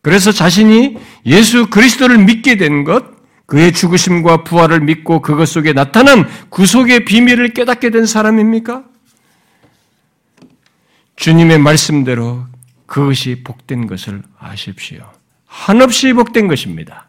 그래서 0.00 0.32
자신이 0.32 0.98
예수 1.26 1.66
그리스도를 1.66 2.18
믿게 2.18 2.56
된 2.56 2.84
것, 2.84 3.04
그의 3.46 3.72
죽으심과 3.72 4.44
부활을 4.44 4.80
믿고 4.80 5.20
그것 5.20 5.46
속에 5.46 5.72
나타난 5.72 6.28
구속의 6.48 7.04
비밀을 7.04 7.52
깨닫게 7.52 7.90
된 7.90 8.06
사람입니까? 8.06 8.84
주님의 11.16 11.58
말씀대로 11.58 12.46
그것이 12.86 13.42
복된 13.44 13.86
것을 13.86 14.22
아십시오. 14.38 15.04
한없이 15.46 16.12
복된 16.14 16.48
것입니다. 16.48 17.08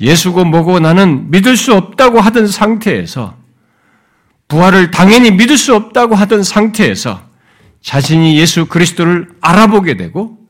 예수고 0.00 0.44
뭐고 0.44 0.78
나는 0.78 1.30
믿을 1.30 1.56
수 1.56 1.74
없다고 1.74 2.20
하던 2.20 2.46
상태에서 2.46 3.36
부활을 4.48 4.90
당연히 4.90 5.32
믿을 5.32 5.56
수 5.56 5.74
없다고 5.74 6.14
하던 6.14 6.44
상태에서 6.44 7.26
자신이 7.86 8.36
예수 8.36 8.66
그리스도를 8.66 9.28
알아보게 9.40 9.96
되고 9.96 10.44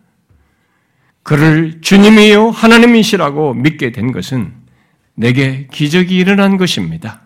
그를 1.23 1.83
주님이요 1.83 2.49
하나님이시라고 2.49 3.53
믿게 3.53 3.93
된 3.93 4.11
것은 4.11 4.55
내게 5.15 5.67
기적이 5.71 6.17
일어난 6.17 6.57
것입니다. 6.57 7.21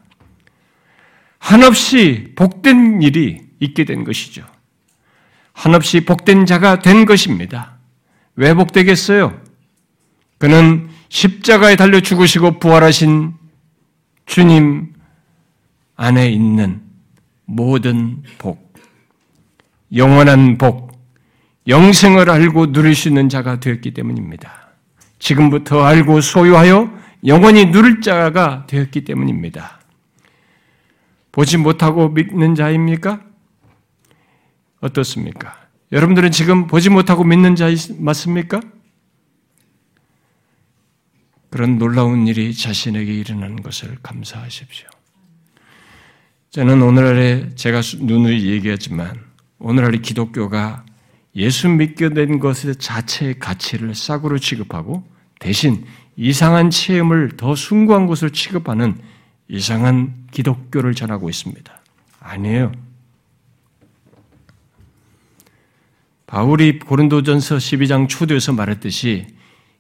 한없이 1.38 2.32
복된 2.34 3.02
일이 3.02 3.38
있게 3.60 3.84
된 3.84 4.02
것이죠. 4.02 4.44
한없이 5.52 6.00
복된 6.00 6.44
자가 6.44 6.80
된 6.80 7.04
것입니다. 7.04 7.78
왜 8.34 8.52
복되겠어요? 8.52 9.40
그는 10.38 10.88
십자가에 11.08 11.76
달려 11.76 12.00
죽으시고 12.00 12.58
부활하신 12.58 13.34
주님 14.26 14.92
안에 15.94 16.30
있는 16.30 16.82
모든 17.44 18.24
복, 18.38 18.69
영원한 19.94 20.58
복, 20.58 20.90
영생을 21.66 22.30
알고 22.30 22.72
누릴 22.72 22.94
수 22.94 23.08
있는 23.08 23.28
자가 23.28 23.60
되었기 23.60 23.92
때문입니다. 23.92 24.70
지금부터 25.18 25.84
알고 25.84 26.20
소유하여 26.20 26.90
영원히 27.26 27.66
누릴 27.66 28.00
자가 28.00 28.66
되었기 28.66 29.04
때문입니다. 29.04 29.80
보지 31.32 31.58
못하고 31.58 32.08
믿는 32.08 32.54
자입니까? 32.54 33.22
어떻습니까? 34.80 35.56
여러분들은 35.92 36.30
지금 36.30 36.66
보지 36.66 36.88
못하고 36.88 37.24
믿는 37.24 37.56
자 37.56 37.68
맞습니까? 37.98 38.60
그런 41.50 41.78
놀라운 41.78 42.28
일이 42.28 42.54
자신에게 42.54 43.12
일어나는 43.12 43.62
것을 43.62 43.98
감사하십시오. 44.02 44.88
저는 46.50 46.80
오늘날에 46.80 47.54
제가 47.54 47.80
누누이 48.00 48.46
얘기하지만 48.50 49.29
오늘날의 49.60 50.02
기독교가 50.02 50.84
예수 51.36 51.68
믿게 51.68 52.10
된 52.10 52.40
것의 52.40 52.76
자체의 52.78 53.38
가치를 53.38 53.94
싸구려 53.94 54.38
취급하고 54.38 55.04
대신 55.38 55.84
이상한 56.16 56.70
체험을 56.70 57.36
더 57.36 57.54
숭고한 57.54 58.06
것으로 58.06 58.30
취급하는 58.30 58.96
이상한 59.48 60.26
기독교를 60.32 60.94
전하고 60.94 61.28
있습니다. 61.28 61.72
아니에요. 62.20 62.72
바울이 66.26 66.78
고린도전서 66.78 67.56
12장 67.56 68.08
초도에서 68.08 68.52
말했듯이 68.52 69.26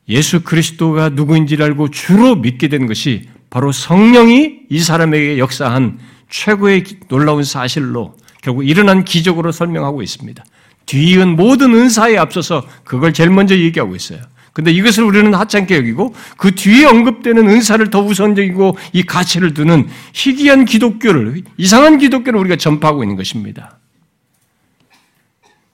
예수 0.08 0.42
그리스도가 0.42 1.10
누구인지를 1.10 1.64
알고 1.64 1.90
주로 1.90 2.34
믿게 2.36 2.68
된 2.68 2.86
것이 2.86 3.28
바로 3.50 3.70
성령이 3.70 4.66
이 4.68 4.78
사람에게 4.80 5.38
역사한 5.38 5.98
최고의 6.28 6.84
놀라운 7.08 7.44
사실로 7.44 8.16
결국 8.42 8.66
일어난 8.66 9.04
기적으로 9.04 9.52
설명하고 9.52 10.02
있습니다. 10.02 10.44
뒤이은 10.86 11.36
모든 11.36 11.74
은사에 11.74 12.16
앞서서 12.16 12.66
그걸 12.84 13.12
제일 13.12 13.30
먼저 13.30 13.56
얘기하고 13.56 13.94
있어요. 13.94 14.20
근데 14.52 14.72
이것을 14.72 15.04
우리는 15.04 15.32
하찮게 15.32 15.76
여기고 15.76 16.14
그 16.36 16.54
뒤에 16.54 16.84
언급되는 16.84 17.48
은사를 17.48 17.88
더 17.90 18.02
우선적이고 18.02 18.76
이 18.92 19.02
가치를 19.04 19.54
두는 19.54 19.88
희귀한 20.12 20.64
기독교를, 20.64 21.42
이상한 21.56 21.98
기독교를 21.98 22.40
우리가 22.40 22.56
전파하고 22.56 23.04
있는 23.04 23.16
것입니다. 23.16 23.78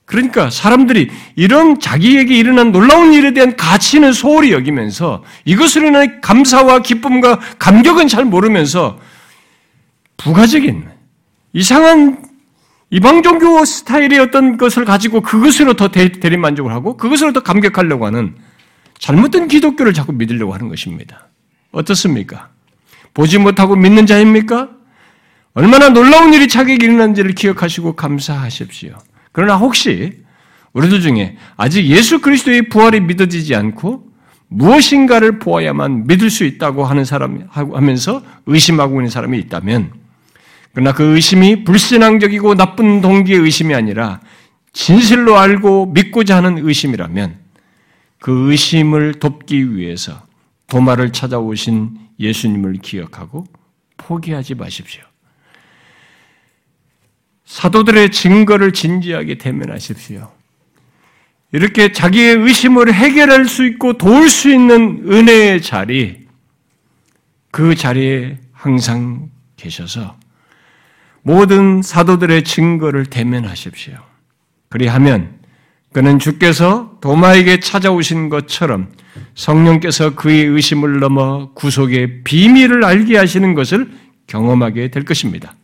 그러니까 0.05 0.51
사람들이 0.51 1.11
이런 1.35 1.81
자기에게 1.81 2.37
일어난 2.37 2.71
놀라운 2.71 3.13
일에 3.13 3.33
대한 3.33 3.57
가치는 3.57 4.13
소홀히 4.13 4.53
여기면서 4.53 5.25
이것으로 5.45 5.89
인한 5.89 6.21
감사와 6.21 6.81
기쁨과 6.81 7.41
감격은 7.59 8.07
잘 8.07 8.25
모르면서 8.25 9.01
부가적인 10.17 10.87
이상한 11.55 12.23
이방 12.91 13.23
종교 13.23 13.65
스타일의 13.65 14.19
어떤 14.21 14.57
것을 14.57 14.85
가지고 14.85 15.21
그것으로 15.21 15.75
더 15.75 15.89
대리 15.89 16.37
만족을 16.37 16.73
하고 16.73 16.97
그것으로 16.97 17.33
더 17.33 17.43
감격하려고 17.43 18.07
하는 18.07 18.37
잘못된 18.99 19.49
기독교를 19.49 19.93
자꾸 19.93 20.13
믿으려고 20.13 20.55
하는 20.55 20.69
것입니다. 20.69 21.29
어떻습니까? 21.73 22.49
보지 23.13 23.39
못하고 23.39 23.75
믿는 23.77 24.07
자입니까? 24.07 24.71
얼마나 25.55 25.89
놀라운 25.89 26.33
일이 26.33 26.49
자기에게 26.49 26.87
일어난지를 26.87 27.33
기억하시고 27.33 27.97
감사하십시오. 27.97 28.97
그러나 29.33 29.57
혹시 29.57 30.23
우리들 30.73 31.01
중에 31.01 31.37
아직 31.57 31.87
예수 31.87 32.21
그리스도의 32.21 32.69
부활이 32.69 33.01
믿어지지 33.01 33.55
않고 33.55 34.07
무엇인가를 34.49 35.39
보아야만 35.39 36.07
믿을 36.07 36.31
수 36.31 36.45
있다고 36.45 36.85
하는 36.85 37.05
사람 37.05 37.49
하면서 37.51 38.23
의심하고 38.47 39.01
있는 39.01 39.11
사람이 39.11 39.39
있다면 39.41 39.93
그러나 40.77 40.93
그 40.93 41.15
의심이 41.15 41.65
불신앙적이고 41.65 42.55
나쁜 42.55 43.01
동기의 43.01 43.41
의심이 43.41 43.75
아니라 43.75 44.21
진실로 44.75 45.39
알고 45.39 45.87
믿고자 45.87 46.37
하는 46.37 46.59
의심이라면 46.59 47.39
그 48.19 48.51
의심을 48.51 49.15
돕기 49.15 49.75
위해서 49.75 50.27
도마를 50.67 51.15
찾아오신 51.15 51.97
예수님을 52.21 52.75
기억하고 52.83 53.47
포기하지 53.97 54.55
마십시오. 54.57 55.03
사도들의 57.47 58.11
증거를 58.11 58.75
진지하게 58.75 59.39
대면하십시오. 59.39 60.31
이렇게 61.53 61.91
자기의 61.91 62.37
의심을 62.37 62.93
해결할 62.93 63.47
수 63.47 63.65
있고 63.65 63.95
도울 63.95 64.29
수 64.29 64.53
있는 64.53 65.11
은혜의 65.11 65.63
자리, 65.63 66.27
그 67.51 67.75
자리에 67.75 68.37
항상 68.53 69.31
계셔서 69.57 70.19
모든 71.27 71.83
사도들의 71.83 72.45
증거를 72.45 73.07
대면하십시오. 73.07 73.97
그리하면 74.69 75.41
그는 75.93 76.21
주께서 76.21 76.99
도마에게 77.01 77.59
찾아오신 77.59 78.29
것처럼 78.29 78.93
성령께서 79.35 80.15
그의 80.15 80.45
의심을 80.45 81.01
넘어 81.01 81.53
구속의 81.55 82.23
비밀을 82.23 82.85
알게 82.85 83.19
하시는 83.19 83.55
것을 83.55 83.91
경험하게 84.29 84.93
될 84.93 85.05
것입니다. 85.05 85.57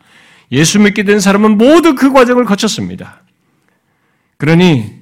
예수 0.51 0.81
믿게 0.81 1.05
된 1.05 1.21
사람은 1.21 1.59
모두 1.59 1.95
그 1.95 2.13
과정을 2.13 2.45
거쳤습니다. 2.45 3.23
그러니 4.39 4.93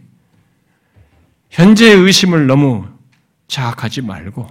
현재의 1.48 1.96
의심을 1.96 2.46
너무 2.46 2.86
자학하지 3.48 4.02
말고 4.02 4.46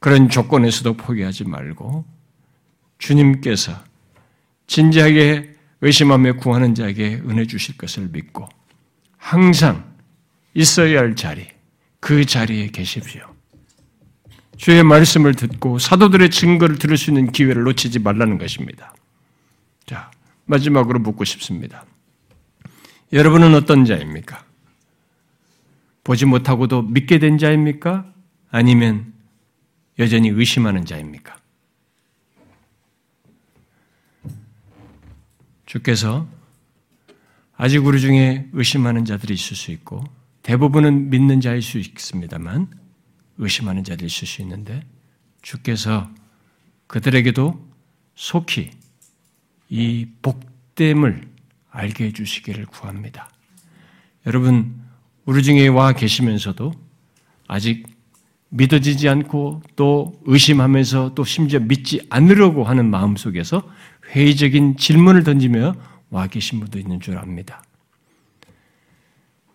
그런 0.00 0.28
조건에서도 0.28 0.94
포기하지 0.94 1.44
말고 1.44 2.04
주님께서 2.98 3.89
진지하게 4.70 5.56
의심하며 5.80 6.34
구하는 6.34 6.76
자에게 6.76 7.22
은혜 7.26 7.44
주실 7.44 7.76
것을 7.76 8.08
믿고 8.12 8.48
항상 9.16 9.92
있어야 10.54 11.00
할 11.00 11.16
자리, 11.16 11.48
그 11.98 12.24
자리에 12.24 12.68
계십시오. 12.68 13.22
주의 14.56 14.80
말씀을 14.84 15.34
듣고 15.34 15.80
사도들의 15.80 16.30
증거를 16.30 16.78
들을 16.78 16.96
수 16.96 17.10
있는 17.10 17.32
기회를 17.32 17.64
놓치지 17.64 17.98
말라는 17.98 18.38
것입니다. 18.38 18.94
자, 19.86 20.12
마지막으로 20.44 21.00
묻고 21.00 21.24
싶습니다. 21.24 21.84
여러분은 23.12 23.56
어떤 23.56 23.84
자입니까? 23.84 24.44
보지 26.04 26.26
못하고도 26.26 26.82
믿게 26.82 27.18
된 27.18 27.38
자입니까? 27.38 28.06
아니면 28.52 29.14
여전히 29.98 30.28
의심하는 30.28 30.84
자입니까? 30.84 31.39
주께서 35.70 36.26
아직 37.56 37.86
우리 37.86 38.00
중에 38.00 38.48
의심하는 38.54 39.04
자들이 39.04 39.34
있을 39.34 39.56
수 39.56 39.70
있고 39.70 40.02
대부분은 40.42 41.10
믿는 41.10 41.40
자일 41.40 41.62
수 41.62 41.78
있습니다만 41.78 42.68
의심하는 43.38 43.84
자들이 43.84 44.06
있을 44.06 44.26
수 44.26 44.42
있는데 44.42 44.82
주께서 45.42 46.10
그들에게도 46.88 47.68
속히 48.16 48.70
이 49.68 50.08
복됨을 50.22 51.28
알게 51.70 52.06
해주시기를 52.06 52.66
구합니다. 52.66 53.30
여러분, 54.26 54.74
우리 55.24 55.44
중에 55.44 55.68
와 55.68 55.92
계시면서도 55.92 56.72
아직 57.46 57.86
믿어지지 58.48 59.08
않고 59.08 59.62
또 59.76 60.20
의심하면서 60.24 61.14
또 61.14 61.22
심지어 61.22 61.60
믿지 61.60 62.04
않으려고 62.10 62.64
하는 62.64 62.90
마음 62.90 63.14
속에서 63.14 63.62
회의적인 64.10 64.76
질문을 64.76 65.24
던지며 65.24 65.74
와 66.10 66.26
계신 66.26 66.60
분도 66.60 66.78
있는 66.78 67.00
줄 67.00 67.18
압니다. 67.18 67.62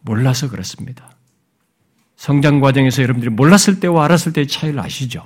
몰라서 0.02 0.50
그렇습니다. 0.50 1.16
성장 2.16 2.60
과정에서 2.60 3.04
여러분들이 3.04 3.32
몰랐을 3.32 3.80
때와 3.80 4.06
알았을 4.06 4.34
때의 4.34 4.48
차이를 4.48 4.80
아시죠? 4.80 5.26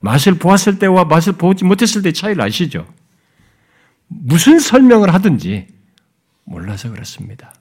맛을 0.00 0.34
보았을 0.34 0.78
때와 0.78 1.04
맛을 1.04 1.32
보지 1.34 1.64
못했을 1.64 2.02
때의 2.02 2.12
차이를 2.12 2.42
아시죠? 2.42 2.86
무슨 4.08 4.58
설명을 4.58 5.12
하든지 5.14 5.68
몰라서 6.44 6.90
그렇습니다. 6.90 7.54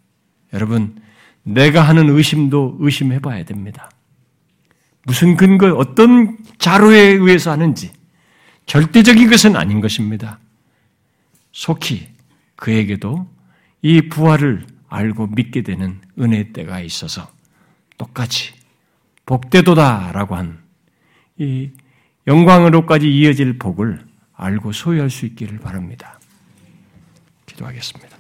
여러분, 0.54 1.02
내가 1.44 1.82
하는 1.82 2.10
의심도 2.10 2.78
의심해 2.80 3.20
봐야 3.20 3.44
됩니다. 3.46 3.90
무슨 5.04 5.38
근거, 5.38 5.74
어떤 5.76 6.38
자료에 6.58 7.00
의해서 7.00 7.52
하는지 7.52 7.92
절대적인 8.66 9.30
것은 9.30 9.56
아닌 9.56 9.82
것입니다. 9.82 10.40
속히 11.52 12.08
그에게도 12.56 13.28
이 13.82 14.10
부활을 14.10 14.66
알고 14.90 15.28
믿게 15.28 15.62
되는 15.62 16.02
은혜 16.20 16.52
때가 16.52 16.80
있어서 16.82 17.32
똑같이 17.98 18.54
복되도다라고 19.26 20.36
한 20.36 20.66
이 21.38 21.70
영광으로까지 22.28 23.14
이어질 23.14 23.58
복을 23.58 24.06
알고 24.34 24.72
소유할 24.72 25.10
수 25.10 25.26
있기를 25.26 25.60
바랍니다. 25.60 26.20
기도하겠습니다. 27.46 28.15